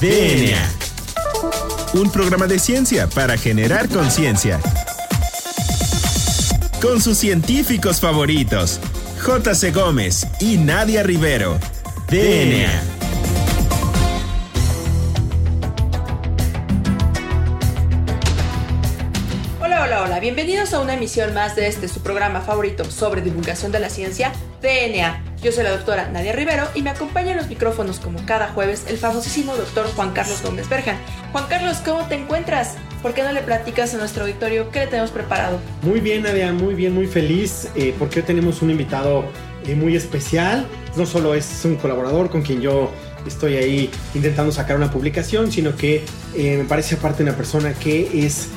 DNA. 0.00 0.60
Un 1.94 2.10
programa 2.10 2.46
de 2.46 2.58
ciencia 2.58 3.06
para 3.06 3.38
generar 3.38 3.88
conciencia. 3.88 4.60
Con 6.82 7.00
sus 7.00 7.16
científicos 7.16 7.98
favoritos, 7.98 8.78
J.C. 9.22 9.70
Gómez 9.70 10.26
y 10.38 10.58
Nadia 10.58 11.02
Rivero. 11.02 11.58
DNA. 12.10 12.82
Hola, 19.62 19.82
hola, 19.84 20.02
hola. 20.02 20.20
Bienvenidos 20.20 20.74
a 20.74 20.80
una 20.80 20.92
emisión 20.92 21.32
más 21.32 21.56
de 21.56 21.68
este 21.68 21.88
su 21.88 22.00
programa 22.00 22.42
favorito 22.42 22.84
sobre 22.84 23.22
divulgación 23.22 23.72
de 23.72 23.80
la 23.80 23.88
ciencia, 23.88 24.34
DNA. 24.60 25.25
Yo 25.46 25.52
soy 25.52 25.62
la 25.62 25.70
doctora 25.70 26.10
Nadia 26.10 26.32
Rivero 26.32 26.64
y 26.74 26.82
me 26.82 26.90
acompaña 26.90 27.30
en 27.30 27.36
los 27.36 27.46
micrófonos 27.46 28.00
como 28.00 28.18
cada 28.26 28.48
jueves 28.48 28.84
el 28.88 28.98
famosísimo 28.98 29.54
doctor 29.54 29.86
Juan 29.94 30.12
Carlos 30.12 30.42
Gómez 30.42 30.68
Berjan. 30.68 30.96
Juan 31.30 31.44
Carlos, 31.48 31.76
¿cómo 31.84 32.04
te 32.08 32.16
encuentras? 32.16 32.74
¿Por 33.00 33.14
qué 33.14 33.22
no 33.22 33.30
le 33.30 33.42
platicas 33.42 33.94
a 33.94 33.98
nuestro 33.98 34.24
auditorio 34.24 34.72
qué 34.72 34.80
le 34.80 34.86
tenemos 34.88 35.12
preparado? 35.12 35.60
Muy 35.82 36.00
bien, 36.00 36.24
Nadia, 36.24 36.52
muy 36.52 36.74
bien, 36.74 36.94
muy 36.94 37.06
feliz 37.06 37.68
eh, 37.76 37.94
porque 37.96 38.18
hoy 38.18 38.26
tenemos 38.26 38.60
un 38.60 38.72
invitado 38.72 39.24
eh, 39.64 39.76
muy 39.76 39.94
especial. 39.94 40.66
No 40.96 41.06
solo 41.06 41.32
es 41.32 41.64
un 41.64 41.76
colaborador 41.76 42.28
con 42.28 42.42
quien 42.42 42.60
yo 42.60 42.90
estoy 43.24 43.54
ahí 43.54 43.88
intentando 44.16 44.50
sacar 44.50 44.76
una 44.76 44.90
publicación, 44.90 45.52
sino 45.52 45.76
que 45.76 46.04
eh, 46.34 46.56
me 46.56 46.64
parece 46.64 46.96
aparte 46.96 47.22
una 47.22 47.36
persona 47.36 47.72
que 47.72 48.26
es, 48.26 48.48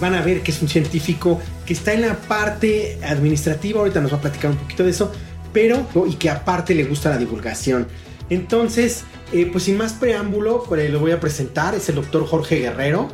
van 0.00 0.16
a 0.16 0.22
ver 0.22 0.42
que 0.42 0.50
es 0.50 0.60
un 0.60 0.68
científico 0.68 1.40
que 1.64 1.72
está 1.72 1.92
en 1.92 2.00
la 2.00 2.14
parte 2.14 2.98
administrativa, 3.04 3.78
ahorita 3.78 4.00
nos 4.00 4.12
va 4.12 4.16
a 4.16 4.20
platicar 4.22 4.50
un 4.50 4.56
poquito 4.56 4.82
de 4.82 4.90
eso, 4.90 5.12
pero 5.56 5.86
y 6.06 6.16
que 6.16 6.28
aparte 6.28 6.74
le 6.74 6.84
gusta 6.84 7.08
la 7.08 7.16
divulgación. 7.16 7.86
Entonces, 8.28 9.04
eh, 9.32 9.48
pues 9.50 9.64
sin 9.64 9.78
más 9.78 9.94
preámbulo, 9.94 10.62
pues, 10.68 10.90
lo 10.90 11.00
voy 11.00 11.12
a 11.12 11.18
presentar, 11.18 11.74
es 11.74 11.88
el 11.88 11.94
doctor 11.94 12.26
Jorge 12.26 12.56
Guerrero. 12.56 13.08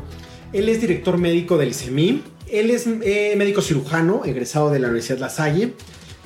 Él 0.52 0.68
es 0.68 0.80
director 0.80 1.18
médico 1.18 1.56
del 1.56 1.68
ICEMIM. 1.68 2.22
Él 2.50 2.70
es 2.70 2.88
eh, 2.88 3.34
médico 3.36 3.62
cirujano, 3.62 4.24
egresado 4.24 4.70
de 4.70 4.80
la 4.80 4.88
Universidad 4.88 5.20
La 5.20 5.30
Salle. 5.30 5.74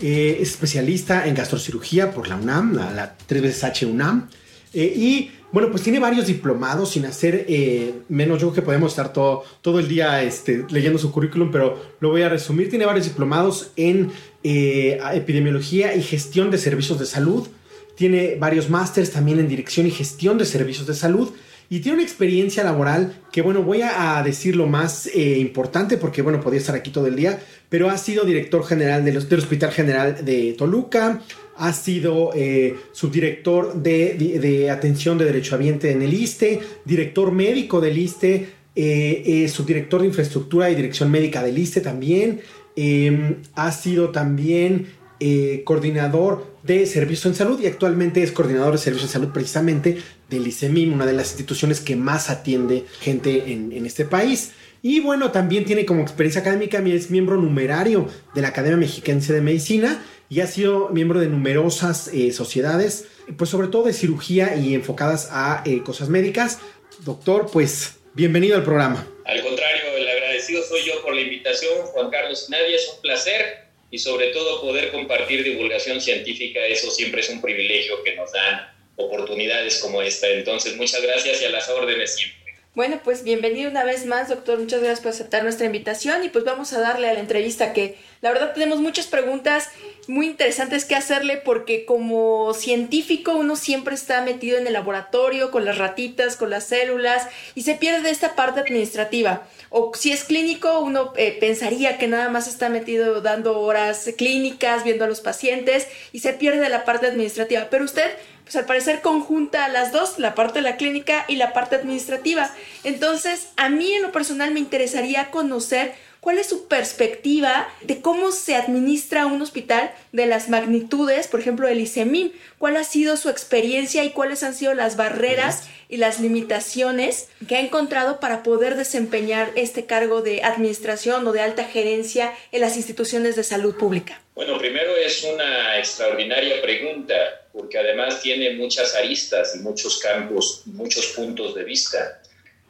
Eh, 0.00 0.38
es 0.40 0.52
especialista 0.52 1.26
en 1.26 1.34
gastrocirugía 1.34 2.12
por 2.12 2.28
la 2.28 2.36
UNAM, 2.36 2.74
la, 2.74 2.92
la 2.92 3.18
3 3.26 3.42
veces 3.42 3.64
H 3.64 3.84
UNAM. 3.84 4.30
Eh, 4.72 4.94
y 4.96 5.32
bueno, 5.52 5.70
pues 5.70 5.82
tiene 5.82 5.98
varios 5.98 6.26
diplomados 6.26 6.90
sin 6.90 7.06
hacer 7.06 7.46
eh, 7.48 7.94
menos. 8.08 8.40
Yo 8.40 8.48
creo 8.48 8.54
que 8.54 8.62
podemos 8.62 8.92
estar 8.92 9.12
todo, 9.12 9.44
todo 9.62 9.78
el 9.78 9.88
día 9.88 10.22
este, 10.22 10.66
leyendo 10.70 10.98
su 10.98 11.12
currículum, 11.12 11.50
pero 11.50 11.80
lo 12.00 12.10
voy 12.10 12.22
a 12.22 12.28
resumir. 12.28 12.68
Tiene 12.68 12.84
varios 12.84 13.06
diplomados 13.06 13.70
en 13.76 14.10
eh, 14.42 14.98
epidemiología 15.14 15.94
y 15.94 16.02
gestión 16.02 16.50
de 16.50 16.58
servicios 16.58 16.98
de 16.98 17.06
salud. 17.06 17.46
Tiene 17.94 18.36
varios 18.38 18.68
másters 18.68 19.12
también 19.12 19.38
en 19.38 19.48
dirección 19.48 19.86
y 19.86 19.90
gestión 19.90 20.36
de 20.36 20.44
servicios 20.44 20.86
de 20.86 20.94
salud. 20.94 21.30
Y 21.68 21.80
tiene 21.80 21.96
una 21.98 22.04
experiencia 22.04 22.62
laboral 22.64 23.14
que, 23.32 23.42
bueno, 23.42 23.62
voy 23.62 23.82
a, 23.82 24.22
decir 24.24 24.56
lo 24.56 24.66
más 24.66 25.06
eh, 25.06 25.38
importante 25.38 25.96
porque, 25.96 26.22
bueno, 26.22 26.40
podría 26.40 26.60
estar 26.60 26.74
aquí 26.74 26.90
todo 26.90 27.06
el 27.06 27.16
día, 27.16 27.40
pero 27.68 27.90
ha 27.90 27.98
sido 27.98 28.24
director 28.24 28.64
general 28.64 29.04
del, 29.04 29.28
del 29.28 29.38
Hospital 29.38 29.72
General 29.72 30.24
de 30.24 30.54
Toluca, 30.56 31.20
ha 31.56 31.72
sido 31.72 32.30
eh, 32.34 32.76
subdirector 32.92 33.74
de, 33.82 34.14
de, 34.14 34.38
de 34.38 34.70
atención 34.70 35.18
de 35.18 35.24
derechohabiente 35.24 35.90
en 35.90 36.02
el 36.02 36.14
ISTE, 36.14 36.60
director 36.84 37.32
médico 37.32 37.80
del 37.80 37.98
ISTE, 37.98 38.48
eh, 38.78 39.48
subdirector 39.48 40.02
de 40.02 40.08
infraestructura 40.08 40.70
y 40.70 40.74
dirección 40.74 41.10
médica 41.10 41.42
del 41.42 41.56
ISTE 41.56 41.80
también, 41.80 42.42
eh, 42.76 43.36
ha 43.54 43.72
sido 43.72 44.10
también 44.10 44.88
eh, 45.20 45.62
coordinador 45.64 46.46
de 46.62 46.86
servicios 46.86 47.26
en 47.26 47.34
salud 47.34 47.60
y 47.60 47.66
actualmente 47.66 48.22
es 48.22 48.32
coordinador 48.32 48.72
de 48.72 48.78
servicios 48.78 49.10
en 49.10 49.12
salud 49.12 49.32
precisamente 49.32 49.98
del 50.28 50.46
ICEMIM, 50.46 50.92
una 50.92 51.06
de 51.06 51.12
las 51.12 51.30
instituciones 51.30 51.80
que 51.80 51.96
más 51.96 52.30
atiende 52.30 52.84
gente 53.00 53.52
en, 53.52 53.72
en 53.72 53.86
este 53.86 54.04
país. 54.04 54.52
Y 54.82 55.00
bueno, 55.00 55.32
también 55.32 55.64
tiene 55.64 55.84
como 55.84 56.02
experiencia 56.02 56.42
académica, 56.42 56.78
es 56.78 57.10
miembro 57.10 57.36
numerario 57.36 58.08
de 58.34 58.42
la 58.42 58.48
Academia 58.48 58.76
Mexiquense 58.76 59.32
de 59.32 59.40
Medicina 59.40 60.02
y 60.28 60.40
ha 60.40 60.46
sido 60.46 60.90
miembro 60.90 61.20
de 61.20 61.28
numerosas 61.28 62.08
eh, 62.08 62.32
sociedades, 62.32 63.06
pues 63.36 63.50
sobre 63.50 63.68
todo 63.68 63.84
de 63.84 63.92
cirugía 63.92 64.56
y 64.56 64.74
enfocadas 64.74 65.28
a 65.30 65.62
eh, 65.64 65.82
cosas 65.82 66.08
médicas. 66.08 66.58
Doctor, 67.04 67.48
pues 67.52 67.96
bienvenido 68.14 68.56
al 68.56 68.64
programa. 68.64 69.06
Al 69.24 69.42
contrario, 69.42 69.82
el 69.96 70.08
agradecido 70.08 70.62
soy 70.62 70.84
yo 70.84 71.02
por 71.02 71.14
la 71.14 71.20
invitación, 71.20 71.72
Juan 71.86 72.10
Carlos 72.10 72.48
Nadia, 72.50 72.76
es 72.76 72.88
un 72.94 73.02
placer 73.02 73.65
y 73.96 73.98
sobre 73.98 74.26
todo 74.26 74.60
poder 74.60 74.92
compartir 74.92 75.42
divulgación 75.42 76.02
científica, 76.02 76.60
eso 76.66 76.90
siempre 76.90 77.22
es 77.22 77.30
un 77.30 77.40
privilegio 77.40 78.02
que 78.04 78.14
nos 78.14 78.30
dan 78.30 78.70
oportunidades 78.96 79.78
como 79.78 80.02
esta. 80.02 80.28
Entonces, 80.28 80.76
muchas 80.76 81.00
gracias 81.00 81.40
y 81.40 81.46
a 81.46 81.50
las 81.50 81.66
órdenes 81.70 82.14
siempre. 82.14 82.45
Bueno, 82.76 83.00
pues 83.02 83.24
bienvenido 83.24 83.70
una 83.70 83.84
vez 83.84 84.04
más, 84.04 84.28
doctor. 84.28 84.58
Muchas 84.58 84.80
gracias 84.80 85.00
por 85.00 85.08
aceptar 85.08 85.42
nuestra 85.42 85.64
invitación 85.64 86.22
y 86.24 86.28
pues 86.28 86.44
vamos 86.44 86.74
a 86.74 86.80
darle 86.80 87.08
a 87.08 87.14
la 87.14 87.20
entrevista 87.20 87.72
que 87.72 87.96
la 88.20 88.30
verdad 88.30 88.52
tenemos 88.52 88.80
muchas 88.80 89.06
preguntas 89.06 89.70
muy 90.08 90.26
interesantes 90.26 90.84
que 90.84 90.94
hacerle 90.94 91.38
porque 91.38 91.86
como 91.86 92.52
científico 92.52 93.32
uno 93.32 93.56
siempre 93.56 93.94
está 93.94 94.20
metido 94.20 94.58
en 94.58 94.66
el 94.66 94.74
laboratorio 94.74 95.50
con 95.50 95.64
las 95.64 95.78
ratitas, 95.78 96.36
con 96.36 96.50
las 96.50 96.64
células 96.64 97.26
y 97.54 97.62
se 97.62 97.76
pierde 97.76 98.02
de 98.02 98.10
esta 98.10 98.34
parte 98.34 98.60
administrativa. 98.60 99.48
O 99.70 99.92
si 99.94 100.12
es 100.12 100.24
clínico, 100.24 100.80
uno 100.80 101.14
eh, 101.16 101.34
pensaría 101.40 101.96
que 101.96 102.08
nada 102.08 102.28
más 102.28 102.46
está 102.46 102.68
metido 102.68 103.22
dando 103.22 103.58
horas 103.58 104.10
clínicas, 104.18 104.84
viendo 104.84 105.06
a 105.06 105.08
los 105.08 105.22
pacientes 105.22 105.88
y 106.12 106.18
se 106.18 106.34
pierde 106.34 106.60
de 106.60 106.68
la 106.68 106.84
parte 106.84 107.06
administrativa. 107.06 107.68
Pero 107.70 107.86
usted 107.86 108.10
pues 108.46 108.54
al 108.54 108.64
parecer 108.64 109.02
conjunta 109.02 109.66
las 109.66 109.90
dos, 109.90 110.20
la 110.20 110.36
parte 110.36 110.60
de 110.60 110.62
la 110.62 110.76
clínica 110.76 111.24
y 111.26 111.34
la 111.34 111.52
parte 111.52 111.74
administrativa. 111.74 112.48
Entonces, 112.84 113.48
a 113.56 113.68
mí 113.68 113.92
en 113.92 114.02
lo 114.02 114.12
personal 114.12 114.52
me 114.52 114.60
interesaría 114.60 115.32
conocer 115.32 115.96
cuál 116.26 116.38
es 116.38 116.48
su 116.48 116.66
perspectiva 116.66 117.72
de 117.82 118.00
cómo 118.00 118.32
se 118.32 118.56
administra 118.56 119.26
un 119.26 119.40
hospital 119.42 119.94
de 120.10 120.26
las 120.26 120.48
magnitudes, 120.48 121.28
por 121.28 121.38
ejemplo, 121.38 121.68
del 121.68 121.78
ICEMIM. 121.78 122.32
¿Cuál 122.58 122.76
ha 122.76 122.82
sido 122.82 123.16
su 123.16 123.28
experiencia 123.28 124.02
y 124.02 124.10
cuáles 124.10 124.42
han 124.42 124.52
sido 124.52 124.74
las 124.74 124.96
barreras 124.96 125.68
y 125.88 125.98
las 125.98 126.18
limitaciones 126.18 127.28
que 127.46 127.54
ha 127.54 127.60
encontrado 127.60 128.18
para 128.18 128.42
poder 128.42 128.74
desempeñar 128.74 129.52
este 129.54 129.86
cargo 129.86 130.20
de 130.20 130.42
administración 130.42 131.24
o 131.28 131.30
de 131.30 131.42
alta 131.42 131.62
gerencia 131.62 132.34
en 132.50 132.60
las 132.60 132.76
instituciones 132.76 133.36
de 133.36 133.44
salud 133.44 133.76
pública? 133.76 134.20
Bueno, 134.34 134.58
primero 134.58 134.96
es 134.96 135.22
una 135.22 135.78
extraordinaria 135.78 136.60
pregunta 136.60 137.14
porque 137.52 137.78
además 137.78 138.20
tiene 138.20 138.54
muchas 138.54 138.96
aristas 138.96 139.54
y 139.54 139.60
muchos 139.60 140.00
campos, 140.00 140.62
muchos 140.64 141.06
puntos 141.06 141.54
de 141.54 141.62
vista. 141.62 142.20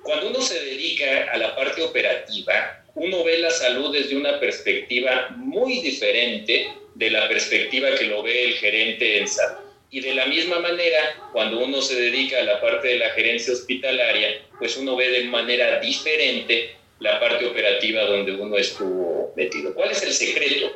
Cuando 0.03 0.29
uno 0.29 0.43
se 0.43 0.63
dedica 0.63 1.33
a 1.33 1.39
la 1.39 1.57
parte 1.57 1.83
operativa, 1.83 2.83
uno 2.97 3.25
ve 3.25 3.39
la 3.39 3.51
salud 3.51 3.93
desde 3.93 4.17
una 4.17 4.41
perspectiva 4.41 5.29
muy 5.37 5.81
diferente 5.81 6.69
de 6.95 7.11
la 7.11 7.29
perspectiva 7.29 7.95
que 7.95 8.05
lo 8.05 8.23
ve 8.23 8.45
el 8.45 8.55
gerente 8.55 9.19
en 9.19 9.29
salud. 9.29 9.61
Y 9.91 10.01
de 10.01 10.15
la 10.15 10.27
misma 10.27 10.59
manera, 10.61 11.29
cuando 11.33 11.61
uno 11.63 11.81
se 11.83 11.95
dedica 11.95 12.39
a 12.39 12.45
la 12.45 12.61
parte 12.61 12.89
de 12.89 12.97
la 12.97 13.11
gerencia 13.11 13.53
hospitalaria, 13.53 14.43
pues 14.59 14.77
uno 14.79 14.97
ve 14.97 15.11
de 15.11 15.25
manera 15.25 15.79
diferente 15.79 16.75
la 16.99 17.21
parte 17.21 17.47
operativa 17.47 18.03
donde 18.05 18.33
uno 18.33 18.57
estuvo 18.57 19.33
metido. 19.37 19.75
¿Cuál 19.75 19.91
es 19.91 20.03
el 20.03 20.13
secreto? 20.13 20.75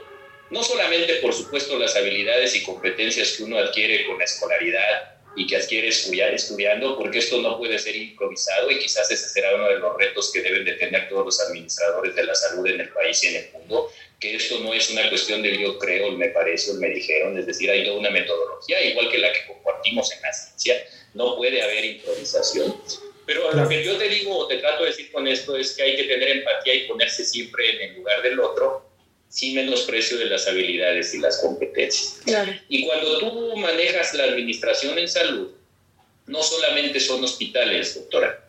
No 0.50 0.62
solamente, 0.62 1.14
por 1.16 1.32
supuesto, 1.32 1.78
las 1.78 1.96
habilidades 1.96 2.54
y 2.54 2.62
competencias 2.62 3.36
que 3.36 3.44
uno 3.44 3.56
adquiere 3.56 4.04
con 4.04 4.18
la 4.18 4.24
escolaridad 4.24 5.19
y 5.36 5.46
que 5.46 5.56
adquiere 5.56 5.88
estudiar, 5.88 6.34
estudiando, 6.34 6.96
porque 6.96 7.18
esto 7.18 7.40
no 7.40 7.58
puede 7.58 7.78
ser 7.78 7.96
improvisado 7.96 8.70
y 8.70 8.78
quizás 8.78 9.10
ese 9.10 9.28
será 9.28 9.54
uno 9.54 9.68
de 9.68 9.78
los 9.78 9.96
retos 9.96 10.32
que 10.32 10.42
deben 10.42 10.64
de 10.64 10.72
tener 10.72 11.08
todos 11.08 11.24
los 11.24 11.40
administradores 11.40 12.14
de 12.14 12.24
la 12.24 12.34
salud 12.34 12.66
en 12.66 12.80
el 12.80 12.88
país 12.90 13.22
y 13.24 13.28
en 13.28 13.36
el 13.36 13.52
mundo, 13.52 13.90
que 14.18 14.34
esto 14.34 14.58
no 14.60 14.74
es 14.74 14.90
una 14.90 15.08
cuestión 15.08 15.42
de 15.42 15.58
yo 15.58 15.78
creo, 15.78 16.10
me 16.12 16.28
parece, 16.28 16.74
me 16.74 16.88
dijeron, 16.88 17.38
es 17.38 17.46
decir, 17.46 17.70
hay 17.70 17.84
toda 17.84 17.98
una 17.98 18.10
metodología, 18.10 18.82
igual 18.82 19.10
que 19.10 19.18
la 19.18 19.32
que 19.32 19.46
compartimos 19.46 20.12
en 20.12 20.22
la 20.22 20.32
ciencia, 20.32 20.84
no 21.14 21.36
puede 21.36 21.62
haber 21.62 21.84
improvisación. 21.84 22.76
Pero 23.26 23.52
lo 23.52 23.68
que 23.68 23.84
yo 23.84 23.96
te 23.96 24.08
digo 24.08 24.36
o 24.36 24.48
te 24.48 24.58
trato 24.58 24.82
de 24.82 24.90
decir 24.90 25.12
con 25.12 25.26
esto 25.28 25.56
es 25.56 25.72
que 25.76 25.82
hay 25.84 25.96
que 25.96 26.04
tener 26.04 26.28
empatía 26.28 26.74
y 26.74 26.88
ponerse 26.88 27.24
siempre 27.24 27.76
en 27.76 27.90
el 27.90 27.96
lugar 27.96 28.22
del 28.22 28.40
otro 28.40 28.89
sin 29.30 29.54
menosprecio 29.54 30.18
de 30.18 30.26
las 30.26 30.46
habilidades 30.48 31.14
y 31.14 31.18
las 31.18 31.38
competencias. 31.38 32.20
Claro. 32.24 32.52
Y 32.68 32.84
cuando 32.84 33.18
tú 33.20 33.56
manejas 33.56 34.12
la 34.14 34.24
administración 34.24 34.98
en 34.98 35.08
salud, 35.08 35.52
no 36.26 36.42
solamente 36.42 37.00
son 37.00 37.22
hospitales, 37.24 37.94
doctora. 37.94 38.44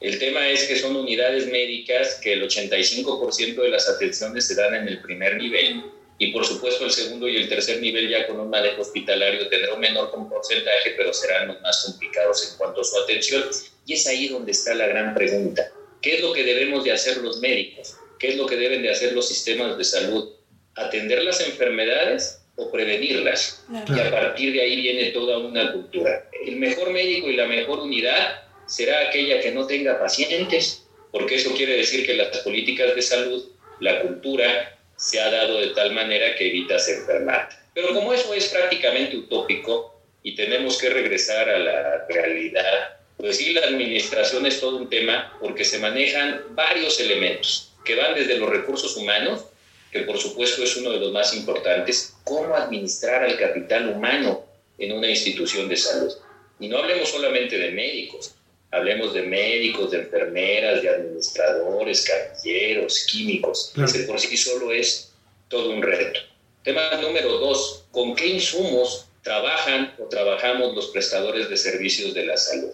El 0.00 0.18
tema 0.18 0.48
es 0.48 0.64
que 0.64 0.78
son 0.78 0.94
unidades 0.94 1.46
médicas 1.46 2.20
que 2.22 2.34
el 2.34 2.42
85% 2.48 3.62
de 3.62 3.68
las 3.68 3.88
atenciones 3.88 4.46
se 4.46 4.54
dan 4.54 4.74
en 4.74 4.86
el 4.86 5.00
primer 5.00 5.36
nivel 5.36 5.82
y 6.18 6.30
por 6.32 6.44
supuesto 6.44 6.84
el 6.84 6.90
segundo 6.90 7.28
y 7.28 7.36
el 7.36 7.48
tercer 7.48 7.80
nivel 7.80 8.08
ya 8.08 8.26
con 8.26 8.38
un 8.38 8.50
manejo 8.50 8.82
hospitalario 8.82 9.48
tendrá 9.48 9.74
un 9.74 9.80
menor 9.80 10.10
porcentaje, 10.28 10.94
pero 10.96 11.12
serán 11.12 11.48
los 11.48 11.60
más 11.62 11.84
complicados 11.84 12.50
en 12.50 12.58
cuanto 12.58 12.82
a 12.82 12.84
su 12.84 12.98
atención. 12.98 13.44
Y 13.86 13.94
es 13.94 14.06
ahí 14.06 14.28
donde 14.28 14.52
está 14.52 14.74
la 14.74 14.86
gran 14.88 15.14
pregunta. 15.14 15.72
¿Qué 16.02 16.16
es 16.16 16.20
lo 16.20 16.32
que 16.32 16.44
debemos 16.44 16.84
de 16.84 16.92
hacer 16.92 17.16
los 17.18 17.38
médicos? 17.38 17.96
¿Qué 18.18 18.28
es 18.28 18.36
lo 18.36 18.46
que 18.46 18.56
deben 18.56 18.82
de 18.82 18.90
hacer 18.90 19.12
los 19.12 19.28
sistemas 19.28 19.78
de 19.78 19.84
salud? 19.84 20.32
¿Atender 20.74 21.22
las 21.22 21.40
enfermedades 21.40 22.40
o 22.56 22.70
prevenirlas? 22.70 23.64
Claro. 23.68 23.94
Y 23.96 24.00
a 24.00 24.10
partir 24.10 24.52
de 24.52 24.60
ahí 24.60 24.80
viene 24.80 25.10
toda 25.10 25.38
una 25.38 25.72
cultura. 25.72 26.28
El 26.44 26.56
mejor 26.56 26.90
médico 26.90 27.28
y 27.28 27.36
la 27.36 27.46
mejor 27.46 27.80
unidad 27.80 28.42
será 28.66 29.08
aquella 29.08 29.40
que 29.40 29.52
no 29.52 29.66
tenga 29.66 29.98
pacientes, 30.00 30.84
porque 31.12 31.36
eso 31.36 31.54
quiere 31.54 31.76
decir 31.76 32.04
que 32.04 32.14
las 32.14 32.38
políticas 32.38 32.94
de 32.94 33.02
salud, 33.02 33.44
la 33.80 34.02
cultura, 34.02 34.76
se 34.96 35.20
ha 35.20 35.30
dado 35.30 35.60
de 35.60 35.68
tal 35.68 35.92
manera 35.92 36.34
que 36.34 36.48
evitas 36.48 36.88
enfermar. 36.88 37.48
Pero 37.72 37.94
como 37.94 38.12
eso 38.12 38.34
es 38.34 38.48
prácticamente 38.48 39.16
utópico 39.16 40.02
y 40.24 40.34
tenemos 40.34 40.76
que 40.78 40.90
regresar 40.90 41.48
a 41.48 41.58
la 41.58 42.06
realidad, 42.08 42.98
pues 43.16 43.36
sí, 43.36 43.52
la 43.52 43.62
administración 43.62 44.44
es 44.46 44.60
todo 44.60 44.76
un 44.76 44.90
tema 44.90 45.36
porque 45.40 45.64
se 45.64 45.78
manejan 45.78 46.42
varios 46.50 46.98
elementos 46.98 47.67
que 47.88 47.96
van 47.96 48.14
desde 48.14 48.36
los 48.36 48.50
recursos 48.50 48.96
humanos, 48.98 49.46
que 49.90 50.02
por 50.02 50.18
supuesto 50.18 50.62
es 50.62 50.76
uno 50.76 50.90
de 50.90 51.00
los 51.00 51.10
más 51.10 51.34
importantes, 51.34 52.14
cómo 52.22 52.54
administrar 52.54 53.24
al 53.24 53.38
capital 53.38 53.88
humano 53.88 54.44
en 54.76 54.92
una 54.92 55.08
institución 55.08 55.70
de 55.70 55.76
salud. 55.78 56.12
Y 56.60 56.68
no 56.68 56.78
hablemos 56.78 57.08
solamente 57.08 57.56
de 57.56 57.70
médicos, 57.70 58.34
hablemos 58.70 59.14
de 59.14 59.22
médicos, 59.22 59.90
de 59.90 60.00
enfermeras, 60.00 60.82
de 60.82 60.90
administradores, 60.90 62.04
camilleros, 62.04 63.06
químicos. 63.10 63.72
Ese 63.82 64.00
por 64.00 64.20
sí 64.20 64.36
solo 64.36 64.70
es 64.70 65.14
todo 65.48 65.70
un 65.70 65.82
reto. 65.82 66.20
Tema 66.62 66.90
número 67.00 67.38
dos, 67.38 67.84
¿con 67.90 68.14
qué 68.14 68.26
insumos 68.26 69.07
trabajan 69.22 69.94
o 69.98 70.08
trabajamos 70.08 70.74
los 70.74 70.88
prestadores 70.88 71.48
de 71.48 71.56
servicios 71.56 72.14
de 72.14 72.26
la 72.26 72.36
salud? 72.36 72.70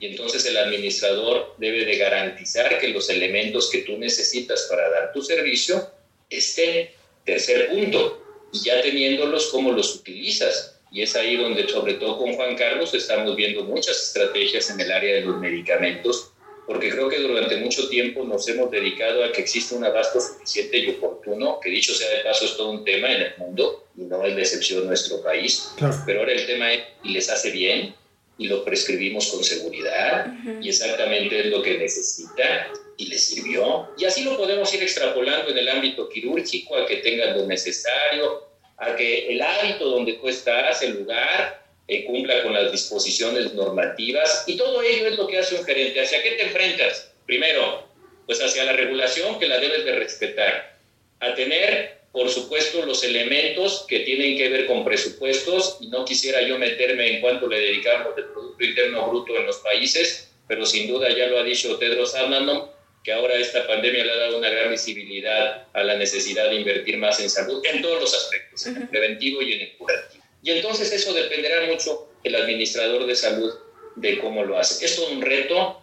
Y 0.00 0.06
entonces 0.06 0.46
el 0.46 0.56
administrador 0.56 1.54
debe 1.58 1.84
de 1.84 1.96
garantizar 1.96 2.78
que 2.78 2.88
los 2.88 3.10
elementos 3.10 3.70
que 3.70 3.82
tú 3.82 3.98
necesitas 3.98 4.66
para 4.70 4.88
dar 4.90 5.12
tu 5.12 5.22
servicio 5.22 5.90
estén. 6.30 6.90
Tercer 7.24 7.68
punto, 7.68 8.24
y 8.52 8.60
ya 8.64 8.80
teniéndolos, 8.80 9.48
¿cómo 9.48 9.72
los 9.72 9.94
utilizas? 9.96 10.80
Y 10.90 11.02
es 11.02 11.14
ahí 11.14 11.36
donde, 11.36 11.68
sobre 11.68 11.94
todo 11.94 12.16
con 12.16 12.32
Juan 12.34 12.56
Carlos, 12.56 12.94
estamos 12.94 13.36
viendo 13.36 13.64
muchas 13.64 14.02
estrategias 14.02 14.70
en 14.70 14.80
el 14.80 14.90
área 14.90 15.16
de 15.16 15.20
los 15.22 15.36
medicamentos, 15.36 16.30
porque 16.66 16.90
creo 16.90 17.08
que 17.08 17.18
durante 17.18 17.58
mucho 17.58 17.88
tiempo 17.88 18.24
nos 18.24 18.48
hemos 18.48 18.70
dedicado 18.70 19.24
a 19.24 19.32
que 19.32 19.42
exista 19.42 19.74
un 19.74 19.84
abasto 19.84 20.20
suficiente 20.20 20.78
y 20.78 20.90
oportuno, 20.90 21.60
que 21.60 21.70
dicho 21.70 21.94
sea 21.94 22.08
de 22.08 22.24
paso 22.24 22.46
es 22.46 22.56
todo 22.56 22.70
un 22.70 22.84
tema 22.84 23.12
en 23.12 23.22
el 23.22 23.32
mundo, 23.36 23.87
y 23.98 24.02
no 24.04 24.24
es 24.24 24.36
de 24.36 24.42
excepción 24.42 24.86
nuestro 24.86 25.22
país, 25.22 25.72
pero 26.06 26.20
ahora 26.20 26.32
el 26.32 26.46
tema 26.46 26.72
es, 26.72 26.82
¿y 27.02 27.10
les 27.10 27.28
hace 27.28 27.50
bien? 27.50 27.94
y 28.38 28.46
lo 28.46 28.64
prescribimos 28.64 29.26
con 29.26 29.42
seguridad 29.42 30.32
y 30.62 30.68
exactamente 30.68 31.40
es 31.40 31.46
lo 31.46 31.60
que 31.60 31.76
necesita 31.76 32.72
y 32.96 33.06
le 33.06 33.18
sirvió. 33.18 33.88
Y 33.98 34.04
así 34.04 34.22
lo 34.22 34.36
podemos 34.36 34.72
ir 34.72 34.82
extrapolando 34.82 35.50
en 35.50 35.58
el 35.58 35.68
ámbito 35.68 36.08
quirúrgico, 36.08 36.76
a 36.76 36.86
que 36.86 36.98
tengan 36.98 37.36
lo 37.36 37.46
necesario, 37.46 38.48
a 38.76 38.94
que 38.94 39.28
el 39.28 39.42
hábito 39.42 39.90
donde 39.90 40.14
tú 40.14 40.28
estás, 40.28 40.82
el 40.82 41.00
lugar, 41.00 41.66
eh, 41.88 42.04
cumpla 42.04 42.42
con 42.44 42.52
las 42.54 42.70
disposiciones 42.70 43.54
normativas 43.54 44.44
y 44.46 44.56
todo 44.56 44.82
ello 44.82 45.08
es 45.08 45.16
lo 45.18 45.26
que 45.26 45.38
hace 45.38 45.56
un 45.56 45.64
gerente. 45.64 46.00
¿Hacia 46.00 46.22
qué 46.22 46.32
te 46.32 46.42
enfrentas? 46.42 47.10
Primero, 47.26 47.88
pues 48.26 48.40
hacia 48.40 48.64
la 48.64 48.72
regulación 48.72 49.38
que 49.40 49.48
la 49.48 49.58
debes 49.58 49.84
de 49.84 49.92
respetar, 49.96 50.78
a 51.18 51.34
tener 51.34 51.97
por 52.12 52.28
supuesto, 52.30 52.84
los 52.86 53.04
elementos 53.04 53.84
que 53.88 54.00
tienen 54.00 54.36
que 54.36 54.48
ver 54.48 54.66
con 54.66 54.84
presupuestos, 54.84 55.76
y 55.80 55.88
no 55.88 56.04
quisiera 56.04 56.42
yo 56.42 56.58
meterme 56.58 57.14
en 57.14 57.20
cuánto 57.20 57.46
le 57.46 57.60
dedicamos 57.60 58.16
del 58.16 58.26
Producto 58.26 58.64
Interno 58.64 59.08
Bruto 59.08 59.36
en 59.36 59.46
los 59.46 59.58
países, 59.58 60.30
pero 60.46 60.64
sin 60.64 60.88
duda 60.88 61.14
ya 61.14 61.26
lo 61.26 61.38
ha 61.38 61.44
dicho 61.44 61.76
Tedros 61.76 62.14
Adhanom, 62.14 62.68
que 63.04 63.12
ahora 63.12 63.34
esta 63.36 63.66
pandemia 63.66 64.04
le 64.04 64.12
ha 64.12 64.16
dado 64.16 64.38
una 64.38 64.50
gran 64.50 64.70
visibilidad 64.70 65.66
a 65.72 65.82
la 65.84 65.96
necesidad 65.96 66.48
de 66.48 66.56
invertir 66.56 66.96
más 66.98 67.20
en 67.20 67.30
salud, 67.30 67.62
en 67.64 67.82
todos 67.82 68.00
los 68.00 68.14
aspectos, 68.14 68.66
en 68.66 68.76
el 68.76 68.88
preventivo 68.88 69.42
y 69.42 69.52
en 69.52 69.60
el 69.60 69.76
curativo. 69.76 70.24
Y 70.42 70.50
entonces 70.52 70.90
eso 70.92 71.12
dependerá 71.12 71.66
mucho 71.66 72.08
el 72.24 72.34
administrador 72.34 73.06
de 73.06 73.14
salud 73.14 73.52
de 73.96 74.18
cómo 74.18 74.44
lo 74.44 74.58
hace. 74.58 74.84
Es 74.84 74.96
todo 74.96 75.10
un 75.10 75.22
reto 75.22 75.82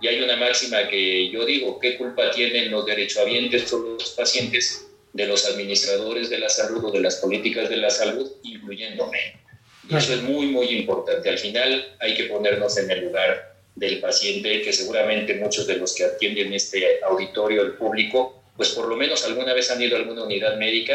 y 0.00 0.08
hay 0.08 0.22
una 0.22 0.36
máxima 0.36 0.88
que 0.88 1.30
yo 1.30 1.44
digo, 1.44 1.78
¿qué 1.78 1.96
culpa 1.96 2.30
tienen 2.30 2.70
los 2.70 2.84
derechohabientes 2.84 3.72
o 3.72 3.78
los 3.78 4.10
pacientes 4.10 4.86
de 5.12 5.26
los 5.26 5.46
administradores 5.46 6.30
de 6.30 6.38
la 6.38 6.48
salud 6.48 6.84
o 6.84 6.90
de 6.90 7.00
las 7.00 7.16
políticas 7.16 7.68
de 7.68 7.76
la 7.76 7.90
salud, 7.90 8.30
incluyéndome. 8.42 9.40
Y 9.88 9.96
eso 9.96 10.14
es 10.14 10.22
muy, 10.22 10.46
muy 10.46 10.68
importante. 10.68 11.28
Al 11.28 11.38
final 11.38 11.96
hay 12.00 12.14
que 12.14 12.24
ponernos 12.24 12.78
en 12.78 12.90
el 12.90 13.04
lugar 13.04 13.56
del 13.74 14.00
paciente, 14.00 14.62
que 14.62 14.72
seguramente 14.72 15.34
muchos 15.34 15.66
de 15.66 15.76
los 15.76 15.94
que 15.94 16.04
atienden 16.04 16.52
este 16.52 17.02
auditorio, 17.04 17.62
el 17.62 17.72
público, 17.72 18.42
pues 18.56 18.70
por 18.70 18.88
lo 18.88 18.96
menos 18.96 19.24
alguna 19.24 19.54
vez 19.54 19.70
han 19.70 19.82
ido 19.82 19.96
a 19.96 20.00
alguna 20.00 20.24
unidad 20.24 20.56
médica 20.56 20.94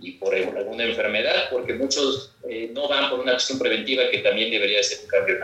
y 0.00 0.12
por 0.12 0.34
alguna 0.34 0.84
enfermedad, 0.84 1.48
porque 1.50 1.74
muchos 1.74 2.32
eh, 2.48 2.70
no 2.72 2.88
van 2.88 3.10
por 3.10 3.20
una 3.20 3.32
acción 3.32 3.58
preventiva 3.58 4.02
que 4.10 4.18
también 4.18 4.50
debería 4.50 4.82
ser 4.82 4.98
un 5.04 5.08
cambio. 5.08 5.36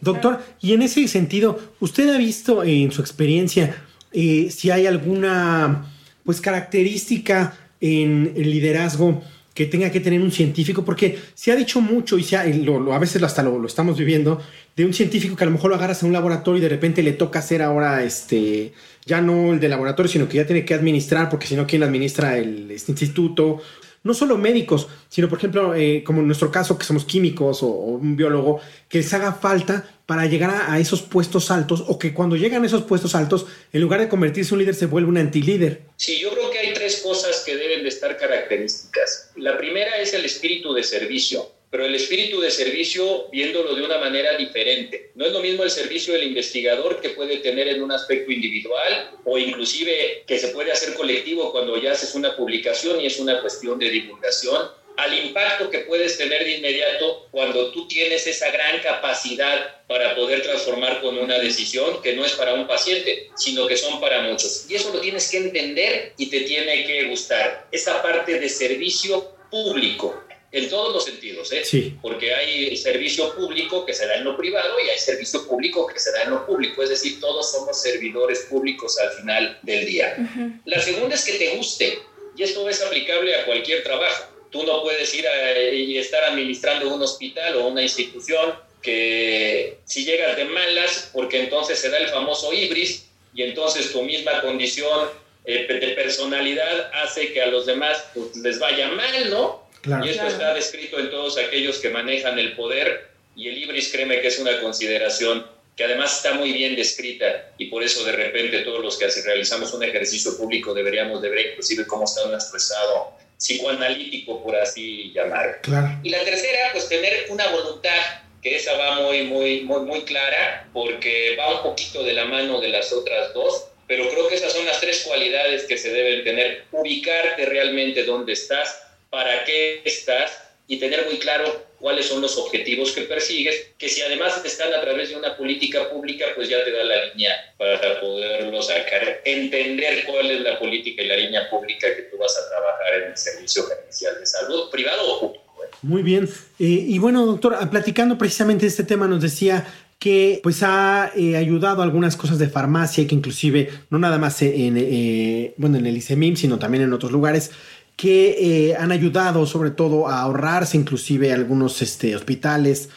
Doctor, 0.00 0.40
y 0.60 0.72
en 0.72 0.82
ese 0.82 1.06
sentido, 1.08 1.58
¿usted 1.80 2.08
ha 2.08 2.18
visto 2.18 2.64
en 2.64 2.90
su 2.90 3.00
experiencia 3.00 3.84
eh, 4.12 4.48
si 4.50 4.70
hay 4.70 4.86
alguna 4.86 5.92
pues 6.28 6.42
característica 6.42 7.56
en 7.80 8.34
el 8.36 8.50
liderazgo 8.50 9.22
que 9.54 9.64
tenga 9.64 9.90
que 9.90 9.98
tener 9.98 10.20
un 10.20 10.30
científico, 10.30 10.84
porque 10.84 11.18
se 11.32 11.50
ha 11.50 11.56
dicho 11.56 11.80
mucho 11.80 12.18
y, 12.18 12.22
se 12.22 12.52
lo, 12.52 12.92
a 12.92 12.98
veces 12.98 13.22
hasta 13.22 13.42
lo, 13.42 13.66
estamos 13.66 13.96
viviendo, 13.96 14.38
de 14.76 14.84
un 14.84 14.92
científico 14.92 15.36
que 15.36 15.44
a 15.44 15.46
lo 15.46 15.54
mejor 15.54 15.70
lo 15.70 15.76
agarras 15.76 16.02
en 16.02 16.08
un 16.08 16.12
laboratorio 16.12 16.58
y 16.58 16.60
de 16.60 16.68
repente 16.68 17.02
le 17.02 17.14
toca 17.14 17.38
hacer 17.38 17.62
ahora 17.62 18.04
este, 18.04 18.74
ya 19.06 19.22
no 19.22 19.54
el 19.54 19.58
de 19.58 19.70
laboratorio, 19.70 20.12
sino 20.12 20.28
que 20.28 20.36
ya 20.36 20.46
tiene 20.46 20.66
que 20.66 20.74
administrar, 20.74 21.30
porque 21.30 21.46
si 21.46 21.56
no, 21.56 21.66
¿quién 21.66 21.82
administra 21.82 22.36
el 22.36 22.70
este 22.72 22.92
instituto? 22.92 23.62
no 24.04 24.14
solo 24.14 24.36
médicos, 24.36 24.88
sino 25.08 25.28
por 25.28 25.38
ejemplo, 25.38 25.74
eh, 25.74 26.02
como 26.04 26.20
en 26.20 26.26
nuestro 26.26 26.50
caso, 26.50 26.76
que 26.76 26.84
somos 26.84 27.06
químicos 27.06 27.62
o, 27.62 27.68
un 27.68 28.16
biólogo, 28.16 28.60
que 28.88 28.98
les 28.98 29.14
haga 29.14 29.32
falta 29.32 29.97
para 30.08 30.24
llegar 30.24 30.64
a, 30.70 30.80
esos 30.80 31.02
puestos 31.02 31.50
altos 31.50 31.84
o 31.86 31.98
que 31.98 32.14
cuando 32.14 32.34
llegan 32.34 32.62
a 32.62 32.66
esos 32.66 32.84
puestos 32.84 33.14
altos, 33.14 33.44
en 33.74 33.82
lugar 33.82 34.00
de 34.00 34.08
convertirse 34.08 34.54
un 34.54 34.60
líder, 34.60 34.74
se 34.74 34.86
vuelve 34.86 35.10
un 35.10 35.18
antilíder. 35.18 35.82
Sí, 35.96 36.18
yo 36.18 36.30
creo 36.30 36.50
que 36.50 36.60
hay 36.60 36.72
tres 36.72 37.02
cosas 37.02 37.42
que 37.44 37.54
deben 37.54 37.82
de 37.82 37.90
estar 37.90 38.16
características. 38.16 39.32
La 39.36 39.58
primera 39.58 39.98
es 39.98 40.14
el 40.14 40.24
espíritu 40.24 40.72
de 40.72 40.82
servicio 40.82 41.58
pero 41.70 41.84
el 41.84 41.94
espíritu 41.94 42.40
de 42.40 42.50
servicio 42.50 43.28
viéndolo 43.30 43.74
de 43.74 43.82
una 43.82 43.98
manera 43.98 44.36
diferente. 44.36 45.10
No 45.14 45.26
es 45.26 45.32
lo 45.32 45.40
mismo 45.40 45.64
el 45.64 45.70
servicio 45.70 46.14
del 46.14 46.22
investigador 46.22 47.00
que 47.00 47.10
puede 47.10 47.38
tener 47.38 47.68
en 47.68 47.82
un 47.82 47.92
aspecto 47.92 48.32
individual 48.32 49.10
o 49.24 49.36
inclusive 49.36 50.24
que 50.26 50.38
se 50.38 50.48
puede 50.48 50.72
hacer 50.72 50.94
colectivo 50.94 51.52
cuando 51.52 51.80
ya 51.80 51.92
haces 51.92 52.14
una 52.14 52.34
publicación 52.36 53.00
y 53.00 53.06
es 53.06 53.18
una 53.18 53.42
cuestión 53.42 53.78
de 53.78 53.90
divulgación, 53.90 54.68
al 54.98 55.14
impacto 55.16 55.70
que 55.70 55.78
puedes 55.80 56.18
tener 56.18 56.44
de 56.44 56.56
inmediato 56.56 57.28
cuando 57.30 57.70
tú 57.70 57.86
tienes 57.86 58.26
esa 58.26 58.50
gran 58.50 58.80
capacidad 58.80 59.86
para 59.86 60.16
poder 60.16 60.42
transformar 60.42 61.00
con 61.00 61.16
una 61.16 61.38
decisión 61.38 62.02
que 62.02 62.14
no 62.14 62.24
es 62.24 62.32
para 62.32 62.54
un 62.54 62.66
paciente, 62.66 63.30
sino 63.36 63.68
que 63.68 63.76
son 63.76 64.00
para 64.00 64.22
muchos. 64.22 64.66
Y 64.68 64.74
eso 64.74 64.92
lo 64.92 65.00
tienes 65.00 65.30
que 65.30 65.36
entender 65.36 66.14
y 66.18 66.28
te 66.28 66.40
tiene 66.40 66.84
que 66.84 67.04
gustar. 67.04 67.68
Esa 67.70 68.02
parte 68.02 68.40
de 68.40 68.48
servicio 68.48 69.36
público, 69.52 70.20
en 70.50 70.68
todos 70.68 70.92
los 70.92 71.04
sentidos, 71.04 71.52
¿eh? 71.52 71.64
Sí. 71.64 71.96
Porque 72.02 72.34
hay 72.34 72.76
servicio 72.76 73.32
público 73.36 73.86
que 73.86 73.94
se 73.94 74.04
da 74.04 74.16
en 74.16 74.24
lo 74.24 74.36
privado 74.36 74.80
y 74.84 74.88
hay 74.88 74.98
servicio 74.98 75.46
público 75.46 75.86
que 75.86 76.00
se 76.00 76.10
da 76.10 76.24
en 76.24 76.30
lo 76.30 76.44
público, 76.44 76.82
es 76.82 76.88
decir, 76.88 77.20
todos 77.20 77.52
somos 77.52 77.80
servidores 77.80 78.46
públicos 78.50 78.98
al 78.98 79.12
final 79.12 79.60
del 79.62 79.86
día. 79.86 80.16
La 80.64 80.82
segunda 80.82 81.14
es 81.14 81.24
que 81.24 81.34
te 81.34 81.54
guste, 81.54 82.00
y 82.36 82.42
esto 82.42 82.68
es 82.68 82.82
aplicable 82.82 83.36
a 83.36 83.44
cualquier 83.46 83.84
trabajo. 83.84 84.37
Tú 84.50 84.64
no 84.64 84.82
puedes 84.82 85.12
ir 85.14 85.26
y 85.72 85.98
estar 85.98 86.24
administrando 86.24 86.94
un 86.94 87.02
hospital 87.02 87.56
o 87.56 87.68
una 87.68 87.82
institución 87.82 88.54
que 88.82 89.78
si 89.84 90.04
llegas 90.04 90.36
de 90.36 90.44
malas, 90.44 91.10
porque 91.12 91.40
entonces 91.40 91.78
se 91.78 91.90
da 91.90 91.98
el 91.98 92.08
famoso 92.08 92.52
ibris 92.52 93.06
y 93.34 93.42
entonces 93.42 93.92
tu 93.92 94.02
misma 94.02 94.40
condición 94.40 95.08
eh, 95.44 95.66
de 95.68 95.88
personalidad 95.88 96.90
hace 96.94 97.32
que 97.32 97.42
a 97.42 97.46
los 97.46 97.66
demás 97.66 98.04
pues, 98.14 98.36
les 98.36 98.58
vaya 98.58 98.88
mal, 98.88 99.30
¿no? 99.30 99.68
y 100.04 100.08
esto 100.08 100.26
está 100.26 100.54
descrito 100.54 100.98
en 100.98 101.10
todos 101.10 101.38
aquellos 101.38 101.78
que 101.78 101.88
manejan 101.88 102.38
el 102.38 102.54
poder 102.56 103.08
y 103.36 103.48
el 103.48 103.56
Ibris 103.56 103.90
créeme 103.92 104.20
que 104.20 104.28
es 104.28 104.38
una 104.38 104.60
consideración 104.60 105.46
que 105.76 105.84
además 105.84 106.16
está 106.16 106.34
muy 106.34 106.52
bien 106.52 106.74
descrita 106.74 107.52
y 107.56 107.66
por 107.66 107.82
eso 107.84 108.04
de 108.04 108.12
repente 108.12 108.58
todos 108.60 108.82
los 108.82 108.98
que 108.98 109.06
realizamos 109.24 109.72
un 109.72 109.84
ejercicio 109.84 110.36
público 110.36 110.74
deberíamos 110.74 111.22
de 111.22 111.30
ver 111.30 111.46
inclusive 111.52 111.86
cómo 111.86 112.04
está 112.04 112.26
nuestro 112.26 112.56
estado 112.56 113.12
psicoanalítico, 113.38 114.42
por 114.42 114.56
así 114.56 115.12
llamar. 115.14 115.60
Y 116.02 116.10
la 116.10 116.24
tercera, 116.24 116.70
pues 116.72 116.88
tener 116.88 117.26
una 117.30 117.46
voluntad, 117.48 118.00
que 118.42 118.56
esa 118.56 118.76
va 118.76 119.00
muy, 119.00 119.22
muy, 119.22 119.62
muy, 119.62 119.80
muy 119.80 120.02
clara, 120.02 120.68
porque 120.72 121.36
va 121.38 121.56
un 121.56 121.62
poquito 121.62 122.02
de 122.04 122.12
la 122.12 122.24
mano 122.26 122.60
de 122.60 122.68
las 122.68 122.92
otras 122.92 123.32
dos, 123.32 123.68
pero 123.86 124.08
creo 124.10 124.28
que 124.28 124.34
esas 124.34 124.52
son 124.52 124.66
las 124.66 124.80
tres 124.80 125.04
cualidades 125.06 125.64
que 125.64 125.78
se 125.78 125.90
deben 125.90 126.24
tener. 126.24 126.64
Ubicarte 126.72 127.46
realmente 127.46 128.04
dónde 128.04 128.34
estás, 128.34 128.82
para 129.10 129.44
qué 129.44 129.80
estás 129.84 130.38
y 130.66 130.78
tener 130.78 131.06
muy 131.06 131.18
claro 131.18 131.67
cuáles 131.78 132.06
son 132.06 132.20
los 132.20 132.36
objetivos 132.38 132.92
que 132.92 133.02
persigues, 133.02 133.72
que 133.78 133.88
si 133.88 134.02
además 134.02 134.40
están 134.44 134.72
a 134.72 134.80
través 134.80 135.10
de 135.10 135.16
una 135.16 135.36
política 135.36 135.88
pública, 135.90 136.26
pues 136.34 136.48
ya 136.48 136.64
te 136.64 136.72
da 136.72 136.84
la 136.84 137.06
línea 137.06 137.32
para 137.56 138.00
poderlo 138.00 138.60
sacar, 138.62 139.20
entender 139.24 140.04
cuál 140.06 140.30
es 140.30 140.40
la 140.40 140.58
política 140.58 141.02
y 141.02 141.06
la 141.06 141.16
línea 141.16 141.50
pública 141.50 141.86
que 141.94 142.02
tú 142.02 142.18
vas 142.18 142.36
a 142.36 142.48
trabajar 142.48 143.02
en 143.02 143.10
el 143.10 143.16
servicio 143.16 143.64
gerencial 143.66 144.18
de 144.18 144.26
salud, 144.26 144.70
privado 144.70 145.14
o 145.14 145.20
público. 145.20 145.64
¿eh? 145.64 145.68
Muy 145.82 146.02
bien. 146.02 146.28
Eh, 146.58 146.64
y 146.64 146.98
bueno, 146.98 147.26
doctor, 147.26 147.56
platicando 147.70 148.18
precisamente 148.18 148.62
de 148.62 148.68
este 148.68 148.84
tema, 148.84 149.06
nos 149.06 149.22
decía 149.22 149.66
que 149.98 150.38
pues 150.42 150.62
ha 150.62 151.10
eh, 151.16 151.36
ayudado 151.36 151.82
a 151.82 151.84
algunas 151.84 152.16
cosas 152.16 152.38
de 152.38 152.48
farmacia 152.48 153.06
que 153.06 153.14
inclusive 153.14 153.68
no 153.90 153.98
nada 153.98 154.18
más 154.18 154.40
en, 154.42 154.76
eh, 154.76 155.54
bueno, 155.56 155.78
en 155.78 155.86
el 155.86 155.96
ICEMIM, 155.96 156.36
sino 156.36 156.58
también 156.58 156.84
en 156.84 156.92
otros 156.92 157.10
lugares 157.10 157.50
que 157.98 158.68
eh, 158.70 158.76
han 158.76 158.92
ayudado 158.92 159.44
sobre 159.44 159.72
todo 159.72 160.06
a 160.06 160.20
ahorrarse 160.20 160.76
inclusive 160.76 161.32
algunos 161.32 161.82
este, 161.82 162.14
hospitales, 162.14 162.90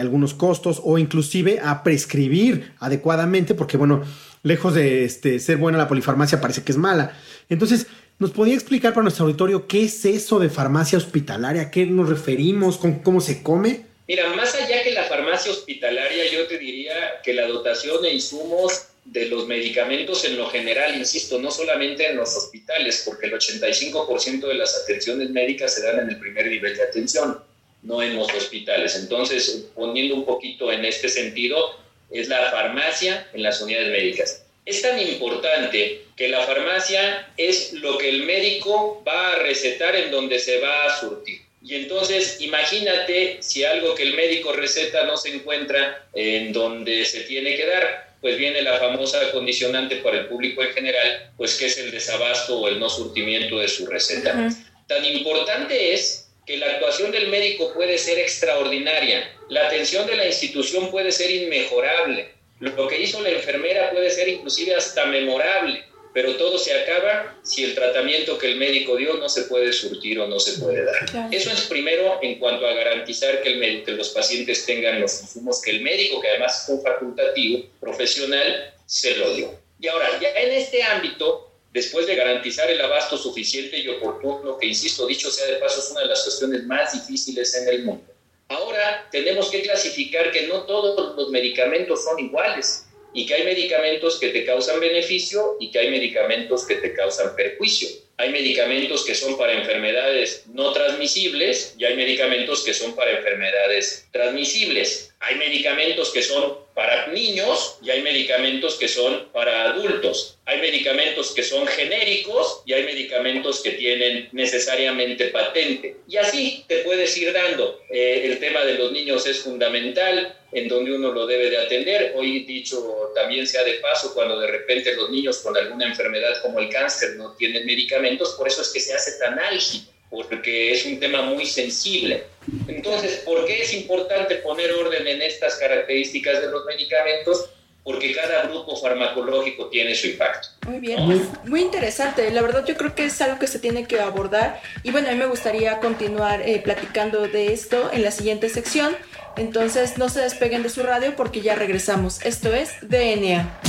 algunos 0.00 0.32
costos 0.32 0.80
o 0.84 0.96
inclusive 0.96 1.58
a 1.60 1.82
prescribir 1.82 2.72
adecuadamente 2.78 3.54
porque 3.54 3.76
bueno, 3.76 4.04
lejos 4.44 4.74
de 4.74 5.04
este, 5.04 5.40
ser 5.40 5.56
buena 5.56 5.76
la 5.76 5.88
polifarmacia 5.88 6.40
parece 6.40 6.62
que 6.62 6.70
es 6.70 6.78
mala. 6.78 7.18
Entonces, 7.48 7.88
¿nos 8.20 8.30
podía 8.30 8.54
explicar 8.54 8.92
para 8.92 9.02
nuestro 9.02 9.24
auditorio 9.24 9.66
qué 9.66 9.82
es 9.82 10.04
eso 10.04 10.38
de 10.38 10.48
farmacia 10.48 10.98
hospitalaria? 10.98 11.62
¿A 11.62 11.70
qué 11.72 11.84
nos 11.86 12.08
referimos? 12.08 12.78
¿Cómo 13.02 13.20
se 13.20 13.42
come? 13.42 13.86
Mira, 14.06 14.32
más 14.36 14.54
allá 14.54 14.84
que 14.84 14.92
la 14.92 15.04
farmacia 15.04 15.50
hospitalaria, 15.50 16.30
yo 16.30 16.46
te 16.46 16.58
diría 16.58 16.94
que 17.24 17.32
la 17.32 17.48
dotación 17.48 18.02
de 18.02 18.12
insumos 18.12 18.86
de 19.04 19.26
los 19.26 19.46
medicamentos 19.46 20.24
en 20.24 20.36
lo 20.36 20.48
general, 20.48 20.96
insisto, 20.96 21.38
no 21.38 21.50
solamente 21.50 22.08
en 22.08 22.16
los 22.16 22.34
hospitales, 22.36 23.02
porque 23.04 23.26
el 23.26 23.34
85% 23.34 24.46
de 24.46 24.54
las 24.54 24.76
atenciones 24.82 25.30
médicas 25.30 25.74
se 25.74 25.82
dan 25.82 26.00
en 26.00 26.10
el 26.10 26.18
primer 26.18 26.46
nivel 26.46 26.76
de 26.76 26.82
atención, 26.82 27.38
no 27.82 28.02
en 28.02 28.16
los 28.16 28.32
hospitales. 28.32 28.96
Entonces, 28.96 29.66
poniendo 29.74 30.14
un 30.14 30.24
poquito 30.24 30.72
en 30.72 30.84
este 30.84 31.08
sentido, 31.08 31.76
es 32.10 32.28
la 32.28 32.50
farmacia 32.50 33.28
en 33.34 33.42
las 33.42 33.60
unidades 33.60 33.90
médicas. 33.90 34.44
Es 34.64 34.80
tan 34.80 34.98
importante 34.98 36.02
que 36.16 36.28
la 36.28 36.42
farmacia 36.46 37.28
es 37.36 37.74
lo 37.74 37.98
que 37.98 38.08
el 38.08 38.24
médico 38.24 39.02
va 39.06 39.32
a 39.32 39.38
recetar 39.40 39.94
en 39.94 40.10
donde 40.10 40.38
se 40.38 40.58
va 40.60 40.86
a 40.86 41.00
surtir. 41.00 41.40
Y 41.62 41.76
entonces 41.76 42.40
imagínate 42.40 43.38
si 43.40 43.64
algo 43.64 43.94
que 43.94 44.02
el 44.04 44.14
médico 44.14 44.52
receta 44.52 45.04
no 45.04 45.16
se 45.16 45.34
encuentra 45.34 46.06
en 46.14 46.52
donde 46.52 47.04
se 47.04 47.20
tiene 47.20 47.56
que 47.56 47.66
dar, 47.66 48.13
pues 48.24 48.38
viene 48.38 48.62
la 48.62 48.78
famosa 48.78 49.30
condicionante 49.32 49.96
para 49.96 50.20
el 50.20 50.28
público 50.28 50.62
en 50.62 50.72
general, 50.72 51.30
pues 51.36 51.58
que 51.58 51.66
es 51.66 51.76
el 51.76 51.90
desabasto 51.90 52.58
o 52.58 52.68
el 52.68 52.80
no 52.80 52.88
surtimiento 52.88 53.58
de 53.58 53.68
su 53.68 53.84
receta. 53.84 54.48
Tan 54.86 55.04
importante 55.04 55.92
es 55.92 56.30
que 56.46 56.56
la 56.56 56.70
actuación 56.70 57.12
del 57.12 57.28
médico 57.28 57.74
puede 57.74 57.98
ser 57.98 58.18
extraordinaria, 58.18 59.30
la 59.50 59.66
atención 59.66 60.06
de 60.06 60.16
la 60.16 60.26
institución 60.26 60.90
puede 60.90 61.12
ser 61.12 61.30
inmejorable, 61.30 62.30
lo 62.60 62.88
que 62.88 63.02
hizo 63.02 63.20
la 63.20 63.28
enfermera 63.28 63.90
puede 63.90 64.08
ser 64.08 64.26
inclusive 64.26 64.74
hasta 64.74 65.04
memorable 65.04 65.84
pero 66.14 66.36
todo 66.36 66.56
se 66.58 66.72
acaba 66.72 67.36
si 67.42 67.64
el 67.64 67.74
tratamiento 67.74 68.38
que 68.38 68.46
el 68.46 68.56
médico 68.56 68.96
dio 68.96 69.14
no 69.14 69.28
se 69.28 69.42
puede 69.42 69.72
surtir 69.72 70.20
o 70.20 70.28
no 70.28 70.38
se 70.38 70.60
puede 70.60 70.84
dar. 70.84 71.28
Eso 71.32 71.50
es 71.50 71.62
primero 71.62 72.20
en 72.22 72.38
cuanto 72.38 72.68
a 72.68 72.72
garantizar 72.72 73.42
que, 73.42 73.48
el 73.48 73.84
que 73.84 73.90
los 73.90 74.10
pacientes 74.10 74.64
tengan 74.64 75.00
los 75.00 75.20
insumos 75.20 75.60
que 75.60 75.72
el 75.72 75.82
médico, 75.82 76.20
que 76.20 76.28
además 76.28 76.62
es 76.62 76.68
un 76.68 76.82
facultativo 76.82 77.64
profesional, 77.80 78.72
se 78.86 79.16
lo 79.16 79.34
dio. 79.34 79.58
Y 79.80 79.88
ahora, 79.88 80.08
ya 80.20 80.28
en 80.30 80.52
este 80.52 80.84
ámbito, 80.84 81.50
después 81.72 82.06
de 82.06 82.14
garantizar 82.14 82.70
el 82.70 82.80
abasto 82.80 83.18
suficiente 83.18 83.76
y 83.80 83.88
oportuno, 83.88 84.56
que 84.56 84.68
insisto, 84.68 85.08
dicho 85.08 85.32
sea 85.32 85.46
de 85.46 85.56
paso, 85.56 85.80
es 85.80 85.90
una 85.90 86.02
de 86.02 86.06
las 86.06 86.22
cuestiones 86.22 86.64
más 86.64 86.92
difíciles 86.92 87.56
en 87.56 87.68
el 87.68 87.82
mundo. 87.82 88.04
Ahora 88.46 89.08
tenemos 89.10 89.50
que 89.50 89.62
clasificar 89.62 90.30
que 90.30 90.46
no 90.46 90.62
todos 90.62 91.16
los 91.16 91.30
medicamentos 91.30 92.04
son 92.04 92.20
iguales 92.20 92.86
y 93.14 93.26
que 93.26 93.34
hay 93.34 93.44
medicamentos 93.44 94.18
que 94.18 94.28
te 94.28 94.44
causan 94.44 94.80
beneficio 94.80 95.56
y 95.60 95.70
que 95.70 95.78
hay 95.78 95.90
medicamentos 95.90 96.66
que 96.66 96.74
te 96.76 96.92
causan 96.92 97.34
perjuicio. 97.36 97.88
Hay 98.16 98.30
medicamentos 98.30 99.04
que 99.04 99.14
son 99.14 99.36
para 99.36 99.54
enfermedades 99.54 100.44
no 100.46 100.72
transmisibles 100.72 101.74
y 101.76 101.84
hay 101.84 101.96
medicamentos 101.96 102.62
que 102.62 102.72
son 102.72 102.94
para 102.94 103.10
enfermedades 103.10 104.06
transmisibles. 104.12 105.12
Hay 105.18 105.36
medicamentos 105.36 106.12
que 106.12 106.22
son 106.22 106.58
para 106.74 107.08
niños 107.08 107.78
y 107.82 107.90
hay 107.90 108.02
medicamentos 108.02 108.76
que 108.76 108.86
son 108.86 109.28
para 109.32 109.70
adultos. 109.70 110.38
Hay 110.44 110.60
medicamentos 110.60 111.32
que 111.32 111.42
son 111.42 111.66
genéricos 111.66 112.62
y 112.66 112.72
hay 112.72 112.84
medicamentos 112.84 113.62
que 113.62 113.70
tienen 113.72 114.28
necesariamente 114.32 115.28
patente. 115.28 115.96
Y 116.08 116.16
así 116.16 116.64
te 116.68 116.78
puedes 116.78 117.16
ir 117.16 117.32
dando. 117.32 117.80
Eh, 117.90 118.22
el 118.26 118.38
tema 118.38 118.64
de 118.64 118.74
los 118.74 118.92
niños 118.92 119.26
es 119.26 119.40
fundamental, 119.40 120.36
en 120.54 120.68
donde 120.68 120.94
uno 120.94 121.12
lo 121.12 121.26
debe 121.26 121.50
de 121.50 121.58
atender. 121.58 122.12
Hoy 122.16 122.44
dicho 122.44 123.10
también 123.14 123.46
sea 123.46 123.64
de 123.64 123.74
paso, 123.74 124.14
cuando 124.14 124.38
de 124.38 124.46
repente 124.46 124.94
los 124.94 125.10
niños 125.10 125.38
con 125.38 125.56
alguna 125.56 125.86
enfermedad 125.86 126.40
como 126.42 126.60
el 126.60 126.68
cáncer 126.68 127.16
no 127.16 127.32
tienen 127.32 127.66
medicamentos, 127.66 128.34
por 128.38 128.46
eso 128.48 128.62
es 128.62 128.70
que 128.70 128.80
se 128.80 128.94
hace 128.94 129.18
tan 129.18 129.38
álgido 129.38 129.94
porque 130.14 130.72
es 130.72 130.86
un 130.86 131.00
tema 131.00 131.22
muy 131.22 131.46
sensible. 131.46 132.24
Entonces, 132.68 133.22
¿por 133.24 133.44
qué 133.46 133.62
es 133.62 133.74
importante 133.74 134.36
poner 134.36 134.72
orden 134.72 135.06
en 135.06 135.22
estas 135.22 135.56
características 135.56 136.40
de 136.40 136.50
los 136.50 136.64
medicamentos? 136.66 137.50
Porque 137.82 138.14
cada 138.14 138.46
grupo 138.46 138.76
farmacológico 138.76 139.68
tiene 139.68 139.94
su 139.94 140.06
impacto. 140.06 140.48
Muy 140.66 140.78
bien, 140.78 141.04
pues, 141.04 141.20
muy 141.44 141.60
interesante. 141.60 142.30
La 142.30 142.40
verdad 142.40 142.64
yo 142.64 142.76
creo 142.76 142.94
que 142.94 143.06
es 143.06 143.20
algo 143.20 143.38
que 143.38 143.46
se 143.46 143.58
tiene 143.58 143.86
que 143.86 144.00
abordar. 144.00 144.62
Y 144.84 144.90
bueno, 144.90 145.08
a 145.08 145.12
mí 145.12 145.18
me 145.18 145.26
gustaría 145.26 145.80
continuar 145.80 146.40
eh, 146.48 146.60
platicando 146.64 147.28
de 147.28 147.52
esto 147.52 147.90
en 147.92 148.02
la 148.02 148.10
siguiente 148.10 148.48
sección. 148.48 148.96
Entonces, 149.36 149.98
no 149.98 150.08
se 150.08 150.20
despeguen 150.20 150.62
de 150.62 150.70
su 150.70 150.82
radio 150.82 151.16
porque 151.16 151.42
ya 151.42 151.54
regresamos. 151.54 152.20
Esto 152.22 152.52
es 152.52 152.70
DNA. 152.82 153.60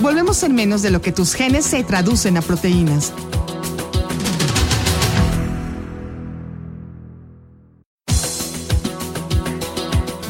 Volvemos 0.00 0.42
en 0.42 0.54
menos 0.54 0.82
de 0.82 0.90
lo 0.90 1.02
que 1.02 1.12
tus 1.12 1.34
genes 1.34 1.66
se 1.66 1.84
traducen 1.84 2.36
a 2.36 2.42
proteínas. 2.42 3.12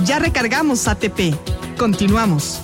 Ya 0.05 0.19
recargamos 0.19 0.89
ATP. 0.89 1.35
Continuamos. 1.79 2.61